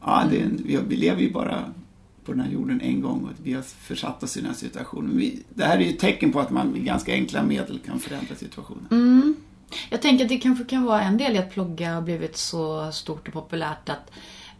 [0.00, 1.72] ja, det är, vi, vi lever ju bara
[2.24, 5.16] på den här jorden en gång och vi har försatt oss i den här situationen.
[5.16, 8.00] Vi, det här är ju ett tecken på att man med ganska enkla medel kan
[8.00, 8.86] förändra situationen.
[8.90, 9.34] Mm.
[9.90, 12.92] Jag tänker att det kanske kan vara en del i att plogga har blivit så
[12.92, 14.10] stort och populärt att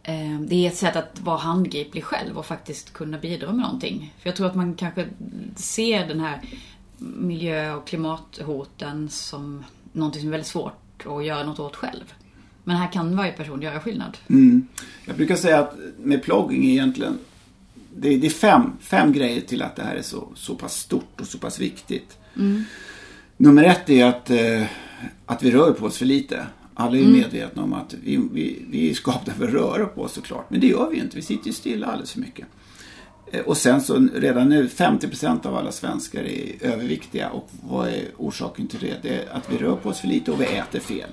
[0.03, 4.14] eh, det är ett sätt att vara handgriplig själv och faktiskt kunna bidra med någonting.
[4.18, 5.07] För jag tror att man kanske
[5.57, 6.40] ser den här
[6.98, 12.14] miljö och klimathoten som någonting som är väldigt svårt att göra något åt själv.
[12.64, 14.18] Men här kan varje person göra skillnad.
[14.29, 14.66] Mm.
[15.05, 17.18] Jag brukar säga att med plogging egentligen
[17.96, 21.20] det, det, är fem, fem grejer till att det här är så, så pass stort
[21.20, 22.18] och så pass viktigt.
[22.37, 22.64] Mm.
[23.37, 24.64] Nummer ett är att, eh,
[25.26, 26.46] att vi rör på oss för lite.
[26.74, 27.12] Alla är mm.
[27.12, 30.50] medvetna om att vi, vi, vi är skapta för att röra på oss såklart.
[30.50, 31.16] Men det gör vi inte.
[31.16, 32.46] Vi sitter ju stilla alldeles för mycket.
[33.33, 37.31] Eh, och sen så redan nu, 50% av alla svenskar är överviktiga.
[37.31, 38.96] Och vad är orsaken till det?
[39.02, 41.11] Det är att vi rör på oss för lite och vi äter fel.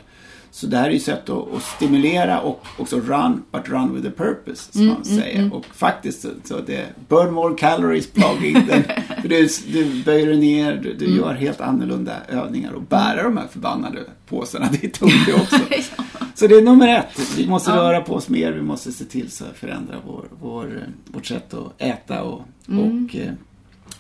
[0.52, 4.08] Så det här är ju sätt att, att, stimulera och också run, but run with
[4.08, 5.40] a purpose, som mm, man mm, säger.
[5.40, 8.54] Mm, och faktiskt så, så det burn more calories plugging.
[8.54, 8.84] den,
[9.22, 11.18] för du, du böjer dig ner, du, du mm.
[11.18, 15.60] gör helt annorlunda övningar och bära de här förbannade påsarna, det är tungt också.
[15.98, 16.04] ja.
[16.36, 19.32] Så det är nummer ett, vi måste röra på oss mer, vi måste se till
[19.32, 23.06] så att förändra vår, vår, vårt sätt att äta och, mm.
[23.06, 23.32] och eh,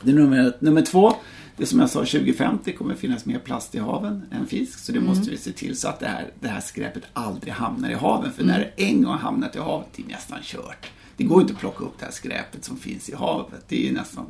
[0.01, 0.53] det är nummer.
[0.59, 1.13] Nummer två,
[1.59, 4.79] det som jag sa, 2050 kommer det finnas mer plast i haven än fisk.
[4.79, 5.09] Så det mm.
[5.09, 8.31] måste vi se till så att det här, det här skräpet aldrig hamnar i haven.
[8.31, 8.55] För mm.
[8.55, 10.91] när det en gång hamnat i havet, det är nästan kört.
[11.17, 13.63] Det går inte att plocka upp det här skräpet som finns i havet.
[13.67, 14.25] Det är nästan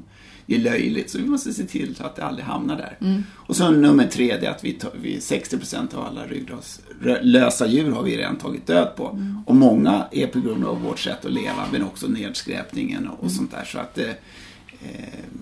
[0.45, 1.09] det är löjligt.
[1.09, 2.97] Så vi måste se till att det aldrig hamnar där.
[3.01, 3.23] Mm.
[3.35, 7.91] Och så nummer tre, det är att vi, tar, vi 60% av alla ryggraslösa djur
[7.91, 9.07] har vi redan tagit död på.
[9.07, 9.37] Mm.
[9.45, 13.23] Och många är på grund av vårt sätt att leva, men också nedskräpningen och, och
[13.23, 13.35] mm.
[13.35, 13.63] sånt där.
[13.63, 14.11] Så att Eh,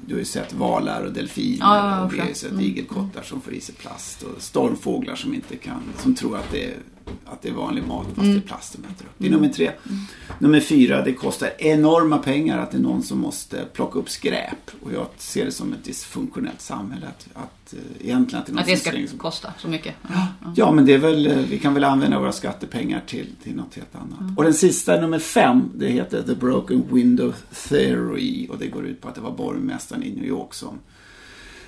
[0.06, 2.64] du har ju sett valar och delfiner ja, och har ju sett mm.
[2.64, 6.66] igelkottar som får i sig plast och stormfåglar som inte kan, som tror att det
[6.66, 6.78] är,
[7.26, 8.32] att det är vanlig mat fast mm.
[8.32, 9.12] det är plast de äter upp.
[9.18, 9.66] Det är nummer tre.
[9.66, 10.00] Mm.
[10.40, 14.72] Nummer fyra, det kostar enorma pengar att det är någon som måste plocka upp skräp.
[14.82, 17.08] Och jag ser det som ett dysfunktionellt samhälle.
[17.08, 19.20] Att, att uh, egentligen att det är någon Att det ska som...
[19.20, 19.96] kosta så mycket.
[20.10, 23.56] Ja, ja, men det är väl, eh, vi kan väl använda våra skattepengar till, till
[23.56, 24.20] något helt annat.
[24.20, 24.38] Mm.
[24.38, 27.34] Och den sista, nummer fem, det heter The Broken Window
[27.70, 28.48] Theory.
[28.48, 30.80] Och det går ut på att det var borgmästaren i New York som,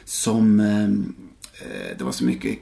[0.06, 2.60] som eh, det var så mycket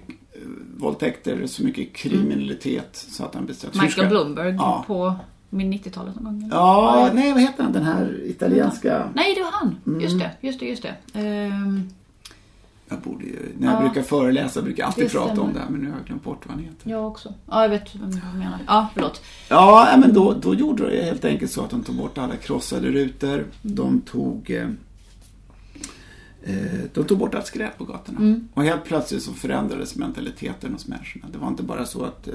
[0.77, 3.13] våldtäkter, så mycket kriminalitet mm.
[3.13, 4.05] så att han bestämde Michael ska...
[4.09, 4.83] Bloomberg ja.
[4.87, 5.15] på
[5.49, 6.49] min 90-talet någon gång?
[6.51, 8.87] Ja, nej vad heter han den här italienska?
[8.87, 9.03] Ja.
[9.13, 9.75] Nej, det var han.
[9.87, 10.01] Mm.
[10.01, 11.19] Just det, just det, just det.
[11.19, 11.89] Um...
[12.89, 13.79] Jag borde ju, när jag ja.
[13.85, 16.23] brukar föreläsa brukar jag alltid det prata om det här men nu har jag glömt
[16.23, 16.89] bort vad han heter.
[16.89, 17.33] Jag också.
[17.49, 18.59] Ja, jag vet vem du menar.
[18.67, 19.21] Ja, förlåt.
[19.49, 22.87] Ja, men då, då gjorde det helt enkelt så att de tog bort alla krossade
[22.87, 23.33] rutor.
[23.33, 23.49] Mm.
[23.61, 24.69] De tog eh, Eh,
[26.93, 28.19] de tog bort allt skräp på gatorna.
[28.19, 28.47] Mm.
[28.53, 31.25] Och helt plötsligt så förändrades mentaliteten hos människorna.
[31.31, 32.33] Det var inte bara så att eh,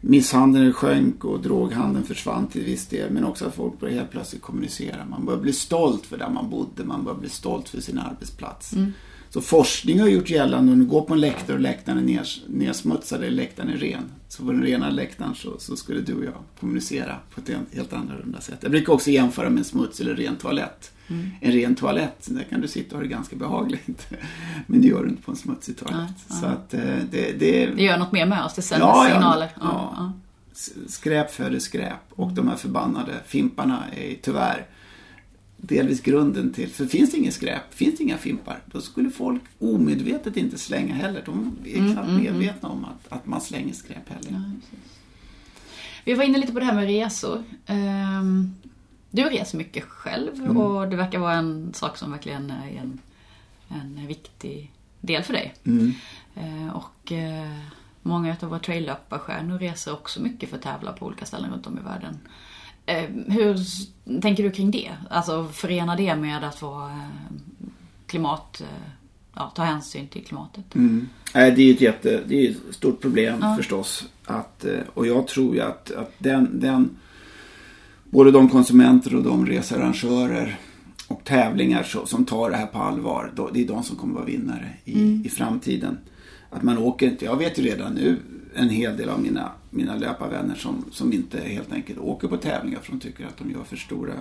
[0.00, 3.10] misshandeln sjönk och droghandeln försvann till viss del.
[3.10, 5.04] Men också att folk började helt plötsligt kommunicera.
[5.10, 6.84] Man började bli stolt för där man bodde.
[6.84, 8.72] Man började bli stolt för sin arbetsplats.
[8.72, 8.92] Mm.
[9.36, 12.40] Så forskning har gjort gällande, om du går på en läktare och läktaren är ners,
[12.48, 14.10] nersmutsad eller läktaren är ren.
[14.28, 17.92] Så på den rena läktaren så, så, skulle du och jag kommunicera på ett helt
[17.92, 18.58] annorlunda sätt.
[18.60, 20.92] Jag brukar också jämföra med en smuts eller ren toalett.
[21.08, 21.30] Mm.
[21.40, 24.06] En ren toalett, där kan du sitta och ha det ganska behagligt.
[24.66, 26.10] Men det gör du inte på en smutsig toalett.
[26.28, 29.08] Ja, så att, eh, det, det, det gör något mer med oss, det sänder ja,
[29.10, 29.48] signaler.
[29.60, 30.12] Ja, ja.
[30.88, 34.66] Skräp föder skräp och de här förbannade fimparna är tyvärr
[35.66, 39.42] delvis grunden till, för finns det ingen skräp, finns det inga fimpar, då skulle folk
[39.58, 41.22] omedvetet inte slänga heller.
[41.26, 44.30] De är mm, knappt mm, mm, medvetna om att, att man slänger skräp heller.
[44.30, 44.78] Ja,
[46.04, 47.42] Vi var inne lite på det här med resor.
[47.66, 48.54] Um,
[49.10, 50.56] du reser mycket själv mm.
[50.56, 52.98] och det verkar vara en sak som verkligen är en,
[53.68, 55.54] en viktig del för dig.
[55.64, 55.92] Mm.
[56.34, 57.58] Eh, och eh,
[58.02, 61.78] många av våra traillöparstjärnor reser också mycket för att tävla på olika ställen runt om
[61.78, 62.18] i världen.
[62.86, 63.56] Eh, hur
[64.20, 64.90] tänker du kring det?
[65.10, 67.68] Alltså förena det med att vara eh,
[68.06, 68.60] klimat...
[68.60, 68.90] Eh,
[69.34, 70.74] ja, ta hänsyn till klimatet.
[70.74, 71.08] Mm.
[71.32, 73.56] Det är ett jätte, det är ett stort problem Ja.
[73.56, 74.04] förstås.
[74.24, 74.64] Att,
[74.94, 76.90] och jag tror ju att, att den, den,
[78.04, 80.58] både de konsumenter och de researrangörer
[81.08, 84.70] och tävlingar som tar det här på allvar, det är de som kommer vara vinnare
[84.84, 85.98] i, i framtiden.
[86.50, 88.18] Att man åker inte, jag vet ju redan nu
[88.54, 92.80] en hel del av mina, mina löparvänner som, som inte helt enkelt åker på tävlingar
[92.80, 94.14] för de tycker att de gör för stora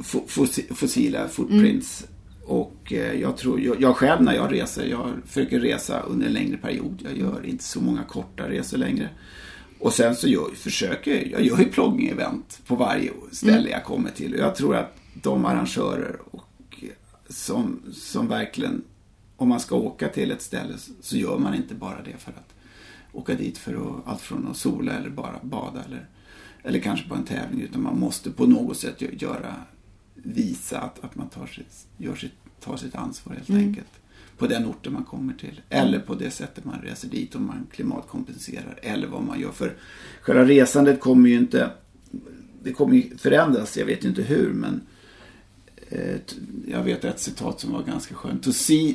[0.00, 2.06] fo- fossi- fossila footprints.
[2.44, 6.32] Och eh, jag tror, jag, jag själv när jag reser, jag försöker resa under en
[6.32, 7.02] längre period.
[7.04, 9.08] Jag gör inte så många korta resor längre.
[9.78, 14.10] Och sen så gör, försöker jag, jag gör ju plogging-event på varje ställe jag kommer
[14.10, 14.34] till.
[14.34, 16.84] Och jag tror att de arrangörer och,
[17.28, 18.82] som, som verkligen,
[19.36, 22.54] om man ska åka till ett ställe så gör man inte bara det för att
[23.12, 26.06] åka dit för att, allt från att sola eller bara bada eller,
[26.62, 27.60] eller kanske på en tävling.
[27.60, 29.54] Utan man måste på något sätt gö- göra,
[30.14, 33.90] visa att, att man tar sitt, gör sitt, tar sitt ansvar helt enkelt.
[34.38, 35.60] På den orten man kommer till.
[35.68, 38.78] Eller på det sättet man reser dit om man klimatkompenserar.
[38.82, 39.52] Eller vad man gör.
[39.52, 39.76] För
[40.20, 41.70] själva resandet kommer ju inte,
[42.62, 43.76] det kommer ju förändras.
[43.76, 44.80] Jag vet inte hur men
[45.88, 46.16] eh,
[46.68, 48.42] jag vet ett citat som var ganska skönt.
[48.42, 48.94] To see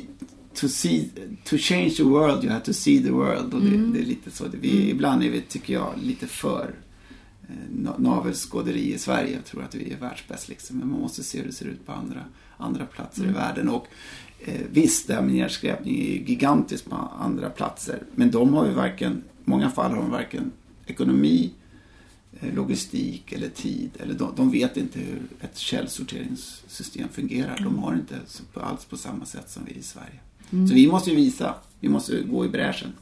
[0.60, 1.10] To, see,
[1.44, 3.54] to change the world you have to see the world.
[3.54, 4.44] Och det, det är lite så.
[4.60, 6.74] Vi, Ibland är vi, tycker jag, lite för
[7.48, 9.32] eh, na- navelskåderi i Sverige.
[9.34, 10.78] Jag tror att vi är världsbäst liksom.
[10.78, 12.24] Men man måste se hur det ser ut på andra,
[12.56, 13.68] andra platser i världen.
[13.68, 13.86] Och
[14.44, 18.02] eh, visst, det här med nedskräpning är gigantiskt på andra platser.
[18.14, 20.52] Men de har ju varken, i många fall har de varken
[20.86, 21.50] ekonomi,
[22.40, 23.90] eh, logistik eller tid.
[23.98, 27.60] Eller de, de vet inte hur ett källsorteringssystem fungerar.
[27.64, 28.14] De har inte
[28.54, 30.20] alls på samma sätt som vi i Sverige.
[30.50, 32.92] Så vi måste ju visa, vi måste gå i bräschen.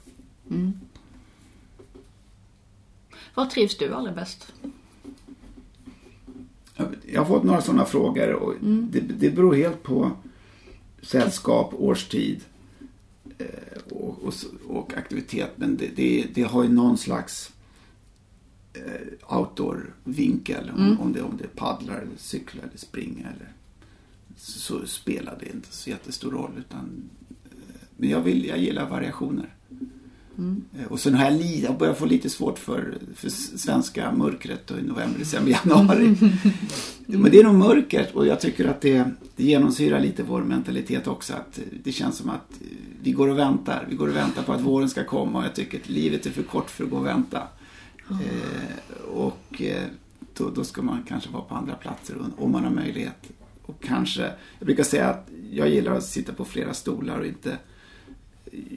[3.34, 4.53] Var trivs du allra bäst?
[7.07, 10.11] Jag har fått några sådana frågor och det, det beror helt på
[11.03, 12.40] sällskap, årstid
[13.38, 13.47] eh,
[13.90, 14.34] och, och,
[14.68, 15.51] och aktivitet.
[15.57, 17.53] Men det, det, det har ju någon slags
[18.72, 20.70] eh, outdoor-vinkel.
[20.70, 23.32] Om, om, det, om det paddlar, eller cyklar eller springer.
[23.36, 23.53] Eller,
[24.36, 26.53] så, så spelar det inte så jättestor roll.
[26.59, 27.11] Utan,
[27.97, 29.55] men jag, vill, jag gillar variationer.
[30.78, 34.70] Eh, Och sen har jag, li, jag börjar få lite svårt för, för svenska mörkret
[34.70, 36.16] och i november, december, januari.
[37.07, 41.07] Men det är nog mörkret och jag tycker att det, det genomsyrar lite vår mentalitet
[41.07, 41.32] också.
[41.34, 42.66] Att eh, det känns som att eh,
[43.03, 43.86] vi går och väntar.
[43.90, 46.30] Vi går och väntar på att våren ska komma och jag tycker att livet är
[46.30, 47.42] för kort för att gå och vänta.
[48.11, 49.62] Eh, och
[50.36, 53.30] då, då ska man kanske vara på andra platser om man har möjlighet.
[53.62, 54.22] Och kanske,
[54.59, 57.59] jag brukar säga att jag gillar att sitta på flera stolar och inte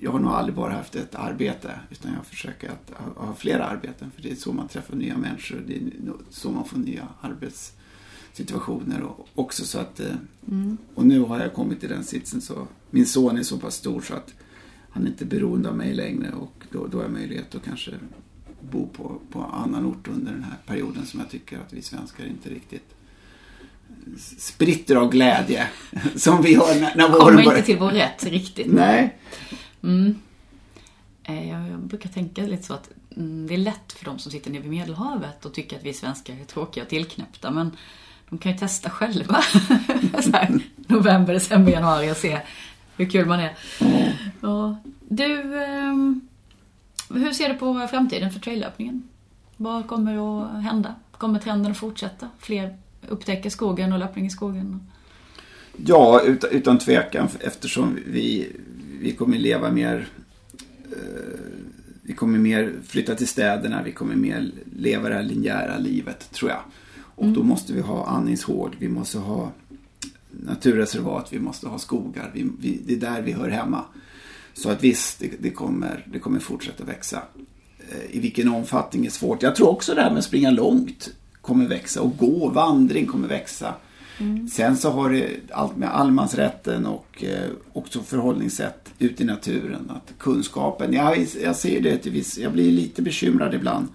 [0.01, 4.11] jag har nog aldrig bara haft ett arbete utan jag försöker att ha, flera arbeten
[4.15, 5.63] för det är så man träffar nya människor.
[5.67, 5.82] Det är
[6.30, 10.15] så man får nya arbetssituationer och också så att eh,
[10.95, 14.01] och nu har jag kommit till den sitsen så min son är så pass stor
[14.01, 14.34] så att
[14.89, 17.91] han är inte beroende av mig längre och då, då har jag möjlighet att kanske
[18.71, 22.25] bo på, på annan ort under den här perioden som jag tycker att vi svenskar
[22.25, 22.93] inte riktigt
[24.38, 25.67] spritter av glädje
[26.15, 27.57] som vi har när, när våren Kommer börjar.
[27.57, 28.73] inte till vår rätt riktigt.
[28.73, 29.17] Nej.
[29.88, 30.15] Mm.
[31.23, 34.51] Eh, jag, brukar tänka lite så att mm, det är lätt för de som sitter
[34.51, 37.51] nere vid Medelhavet och tycker att vi svenskar är tråkiga och tillknäppta.
[37.51, 37.71] Men
[38.29, 39.41] de kan ju testa själva.
[40.21, 42.39] så här, november, december, januari och se
[42.97, 43.57] hur kul man är.
[44.41, 44.75] Och
[45.09, 46.27] Du, ehm,
[47.09, 49.09] hur ser du på framtiden för traillöpningen?
[49.57, 50.95] Vad kommer att hända?
[51.11, 52.29] Kommer trenden att fortsätta?
[52.39, 52.77] Fler
[53.07, 54.88] upptäcker skogen och löpning i skogen?
[55.85, 58.55] Ja, utan, utan tvekan eftersom vi,
[59.02, 60.08] vi kommer leva mer
[60.91, 61.39] eh,
[62.02, 66.52] vi kommer mer flytta till städerna, vi kommer mer leva det här linjära livet tror
[66.52, 66.62] jag.
[67.00, 69.52] Och då måste vi ha andningshål, vi måste ha
[70.32, 72.32] naturreservat, vi måste ha skogar.
[72.34, 73.86] Vi, vi, det är där vi hör hemma.
[74.54, 77.22] Så att visst, det, det, kommer, det kommer fortsätta växa.
[77.89, 79.43] Eh, I vilken omfattning är svårt.
[79.43, 81.10] Jag tror också det här med att springa långt
[81.41, 83.74] kommer växa och gå, vandring kommer växa.
[84.20, 84.47] Mm.
[84.47, 89.91] Sen så har det allt med allemansrätten och eh, också förhållningssätt ute i naturen.
[89.95, 93.88] Att kunskapen, jag, jag ser det till viss, jag blir lite bekymrad ibland.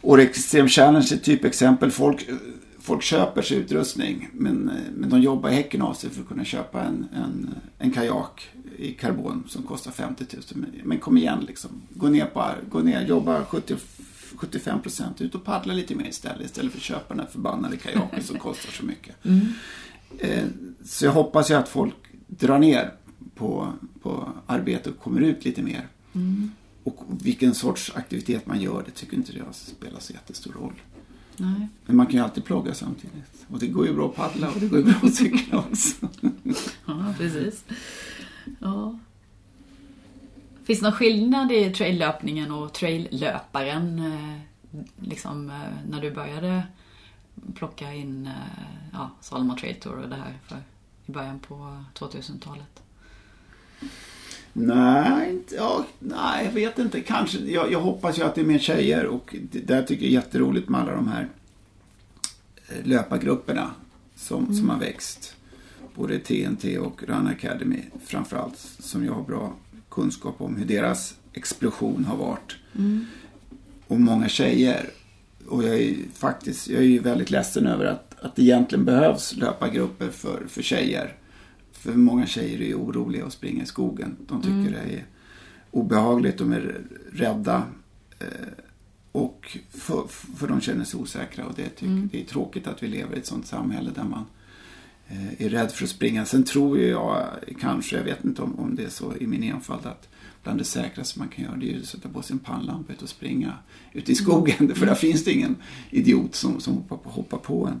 [0.00, 1.90] Och Extreme Challenge är ett typexempel.
[1.90, 2.28] Folk,
[2.80, 6.44] folk köper sig utrustning men, eh, men de jobbar häcken av sig för att kunna
[6.44, 10.42] köpa en, en, en kajak i karbon som kostar 50 000.
[10.54, 11.70] Men, men kom igen liksom.
[11.94, 13.76] Gå ner, på, gå ner jobba 70,
[14.36, 15.20] 75 procent.
[15.20, 16.46] Ut och paddla lite mer istället.
[16.46, 19.16] Istället för att köpa den här förbannade kajaken som kostar så mycket.
[20.18, 20.44] Eh,
[20.84, 21.94] så jag hoppas ju att folk
[22.26, 22.92] drar ner
[23.34, 23.72] på,
[24.46, 25.88] arbete och kommer ut lite mer.
[26.12, 26.50] Mm.
[26.84, 30.72] Och vilken sorts aktivitet man gör, det tycker inte jag spelar så jättestor roll.
[31.36, 31.68] Nej.
[31.86, 33.46] Men man kan ju alltid plogga samtidigt.
[33.48, 36.08] Och det går ju bra att paddla och det går ju bra att cykla också.
[36.86, 37.64] Ja, precis.
[38.58, 38.98] Ja.
[40.66, 43.98] Finns det någon skillnad i traillöpningen och traillöparen?
[43.98, 44.40] eh,
[45.00, 46.62] Liksom eh, när du började
[47.54, 48.32] plocka in eh,
[48.92, 50.56] ja, Salma Trail Tour och det här för,
[51.06, 52.82] i början på 2000-talet?
[54.52, 57.00] Nej, inte, ja, nej, jag vet inte.
[57.00, 57.38] Kanske.
[57.38, 60.14] Jag, jag hoppas ju att det är mer tjejer och det där tycker jag är
[60.14, 61.28] jätteroligt med alla de här
[62.82, 63.70] löpargrupperna
[64.14, 65.36] som, som har växt.
[65.94, 69.54] Både TNT och Run Academy framförallt som jag har bra
[69.96, 72.56] kunskap om hur deras explosion har varit.
[73.86, 74.90] Och många tjejer.
[75.48, 80.08] Och jag är faktiskt, jag är väldigt ledsen över att, att det egentligen behövs löpargrupper
[80.08, 81.14] för, för tjejer.
[81.72, 84.16] För många tjejer är ju oroliga att springa i skogen.
[84.28, 85.04] De tycker det är
[85.70, 86.80] obehagligt, de är
[87.12, 87.62] rädda.
[88.18, 88.26] Eh,
[89.12, 90.04] och för,
[90.36, 93.18] för de känner sig osäkra och det, tycker, det är tråkigt att vi lever i
[93.18, 94.24] ett sånt samhälle där man
[95.38, 96.26] är rädd för att springa.
[96.26, 97.26] Sen tror ju jag
[97.60, 100.08] kanske, jag vet inte om, om det är så i min enfald, att
[100.42, 103.08] bland det säkraste man kan göra det är att sätta på sin pannlampa ut och
[103.08, 103.52] springa
[103.92, 104.74] ute i skogen.
[104.74, 105.56] För där finns det ingen
[105.90, 107.80] idiot som, som hoppar, på, hoppar på en.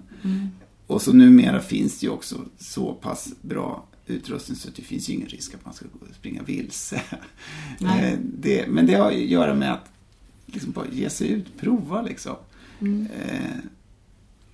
[0.86, 5.08] Och så numera finns det ju också så pass bra utrustning så att det finns
[5.08, 7.02] ju ingen risk att man ska springa vilse.
[7.80, 9.90] Eh, det, men det har att göra med att
[10.46, 12.36] liksom bara ge sig ut, prova liksom.
[12.80, 13.56] Eh,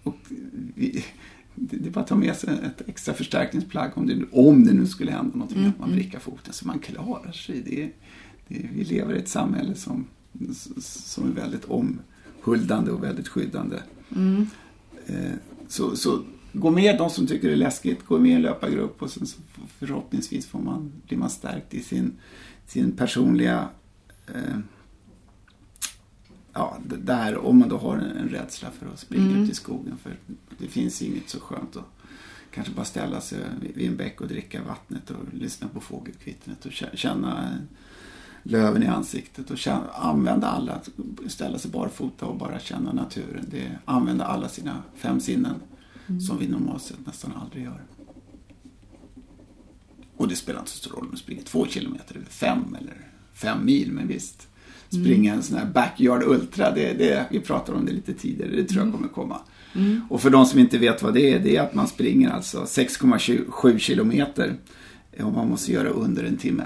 [0.03, 0.17] och
[0.75, 1.05] vi,
[1.55, 4.73] det, det är bara att ta med sig ett extra förstärkningsplagg om det, om det
[4.73, 7.63] nu skulle hända någonting, att man vrickar foten så man klarar sig.
[7.67, 7.91] Det,
[8.49, 10.07] det, vi lever i ett samhälle som,
[10.81, 13.77] som är väldigt omhuldande och väldigt skyddande.
[15.07, 15.33] Eh,
[15.69, 16.23] så, så
[16.53, 19.27] gå med de som tycker det är läskigt, gå med i en löpargrupp och sen
[19.27, 19.39] så
[19.79, 22.13] förhoppningsvis får man, blir man stärkt i sin,
[22.67, 23.69] sin personliga
[24.27, 24.59] eh,
[26.53, 29.97] ja, där om man då har en, rädsla för att springa ut i skogen.
[30.03, 30.17] För
[30.59, 31.85] det finns inget så skönt att
[32.51, 36.73] kanske bara ställa sig vid- en bäck och dricka vattnet och lyssna på fågelkvittret och
[36.73, 37.51] kä- känna
[38.43, 40.81] löven i ansiktet och känna, använda alla,
[41.27, 43.45] ställa sig barfota och bara känna naturen.
[43.51, 45.55] Det, använda alla sina fem sinnen
[46.29, 47.83] som vi normalt sett nästan aldrig gör.
[50.17, 53.09] Och det spelar inte så stor roll om du springer två kilometer eller fem eller
[53.33, 54.49] fem mil, men visst.
[55.01, 58.65] Springa en sån här backyard ultra, det, det, vi pratade om det lite tidigare, det
[58.65, 59.41] tror jag kommer komma.
[60.09, 62.63] Och för de som inte vet vad det är, det är att man springer alltså
[62.63, 64.55] 6,7 kilometer
[65.21, 66.65] och man måste göra under en timme.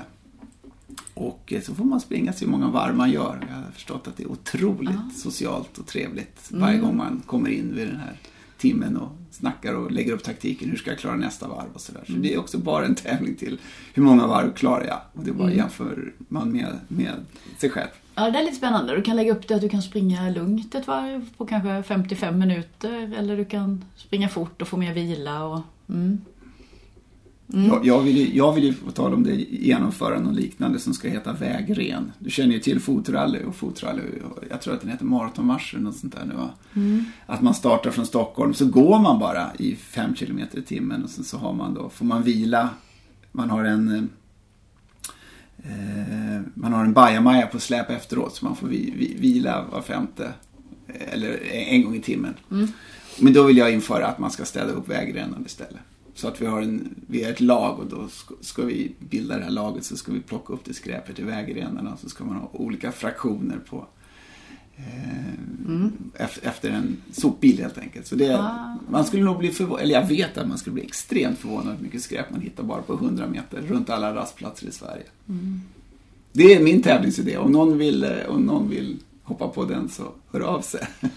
[1.15, 3.47] Och eh, så får man springa så många varv man gör.
[3.49, 7.75] Jag har förstått att det är otroligt socialt och trevligt varje gång man kommer in
[7.75, 8.17] vid den här
[8.59, 10.71] timmen och snackar och lägger upp taktiken.
[10.71, 12.05] Hur ska jag klara nästa varv och sådär.
[12.07, 13.61] Så det är också bara en tävling till
[13.95, 15.01] hur många varv klarar jag?
[15.13, 17.15] Och det bara jämför man med, med
[17.59, 17.91] sig själv.
[18.19, 18.97] Ja, det är lite spännande.
[18.97, 22.39] Du kan lägga upp det att du kan springa lugnt ett varv på kanske 55
[22.39, 23.15] minuter.
[23.19, 25.45] Eller du kan springa fort och få mer vila.
[25.45, 26.21] Och, mm.
[27.47, 30.95] Jag, jag, vill ju, jag vill ju, på tal om det, genomföra något liknande som
[30.95, 32.13] ska heta vägren.
[32.19, 34.03] Du känner ju till fotrally och fotrally,
[34.51, 36.51] jag tror att den heter maratonmarsch eller något sånt där nu va?
[37.27, 41.11] Att man startar från Stockholm, så går man bara i fem kilometer i timmen och
[41.11, 42.69] sen så har man då, får man vila,
[43.33, 44.03] man har en eh,
[46.55, 50.33] man har en bajamaja på släp efteråt så man får vi, vi, vila var femte
[50.87, 52.35] eh, eller en gång i timmen.
[53.19, 55.81] Men då vill jag införa att man ska städa upp vägrenen istället.
[56.15, 58.09] Så att vi har en, vi är ett lag och då
[58.41, 61.97] ska, vi bilda det här laget så ska vi plocka upp det skräpet i vägrenarna
[61.97, 63.87] så ska man ha olika fraktioner på
[64.77, 68.07] eh, efter, en sopbil helt enkelt.
[68.07, 68.45] Så det,
[68.89, 71.85] Man skulle nog bli förvånad, eller jag vet att man skulle bli extremt förvånad hur
[71.85, 75.05] mycket skräp man hittar bara på 100 meter runt alla rastplatser i Sverige.
[76.33, 77.37] Det är min tävlingsidé.
[77.37, 80.03] Om någon, vill, eh, om någon vill hoppa på den så
[80.33, 80.87] hör av sig.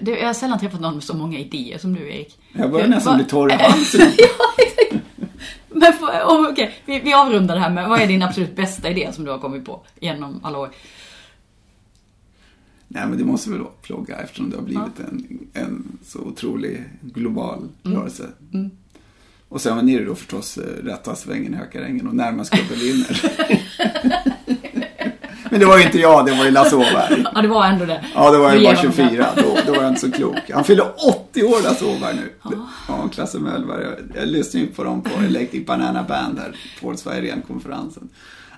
[0.00, 2.38] Du, jag har sällan träffat någon med så många idéer som du, Erik.
[2.52, 4.00] Jag börjar nästan bli torr i halsen.
[4.18, 5.04] ja, exakt.
[5.68, 8.90] Men för, oh, okej, vi, vi avrundar det här med vad är din absolut bästa
[8.90, 10.70] idé som du har kommit på genom alla år?
[12.88, 16.84] Nej, men det måste väl vara plogga eftersom det har blivit en, en så otrolig
[17.00, 18.24] global rörelse.
[19.48, 23.22] Och sen är det då förstås eh, rätta svängen i Hökarängen och närmast Gubbe vinner.
[25.50, 27.24] men det var ju inte jag, det var ju Lasse Åberg.
[27.34, 28.04] Ja, det var ändå det.
[28.14, 29.26] Ja, det var ju bara honom 24.
[29.36, 30.50] Då, då var jag inte så klok.
[30.52, 30.86] Han fyller
[31.30, 32.32] 80 år, Lasse Åberg nu.
[32.88, 33.84] Ja, Klasse Möllberg.
[33.84, 38.08] Jag, jag lyssnade ju på dem på Electric Banana Band där på Sverige-konferensen.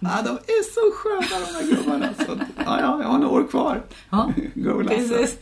[0.01, 2.15] Ja, de är så sköna de här gubbarna.
[2.27, 3.83] Så, att, ja, ja, jag har några år kvar.
[4.11, 5.39] Ja, Go precis.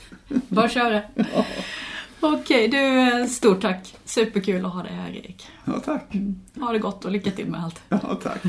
[0.48, 1.02] Bara köra.
[2.20, 3.94] Okej, du, stort tack.
[4.04, 5.48] Superkul att ha dig här, Erik.
[5.64, 6.12] Ja, tack.
[6.60, 7.80] Ha det gott och lycka till med allt.
[7.88, 8.42] Ja, tack.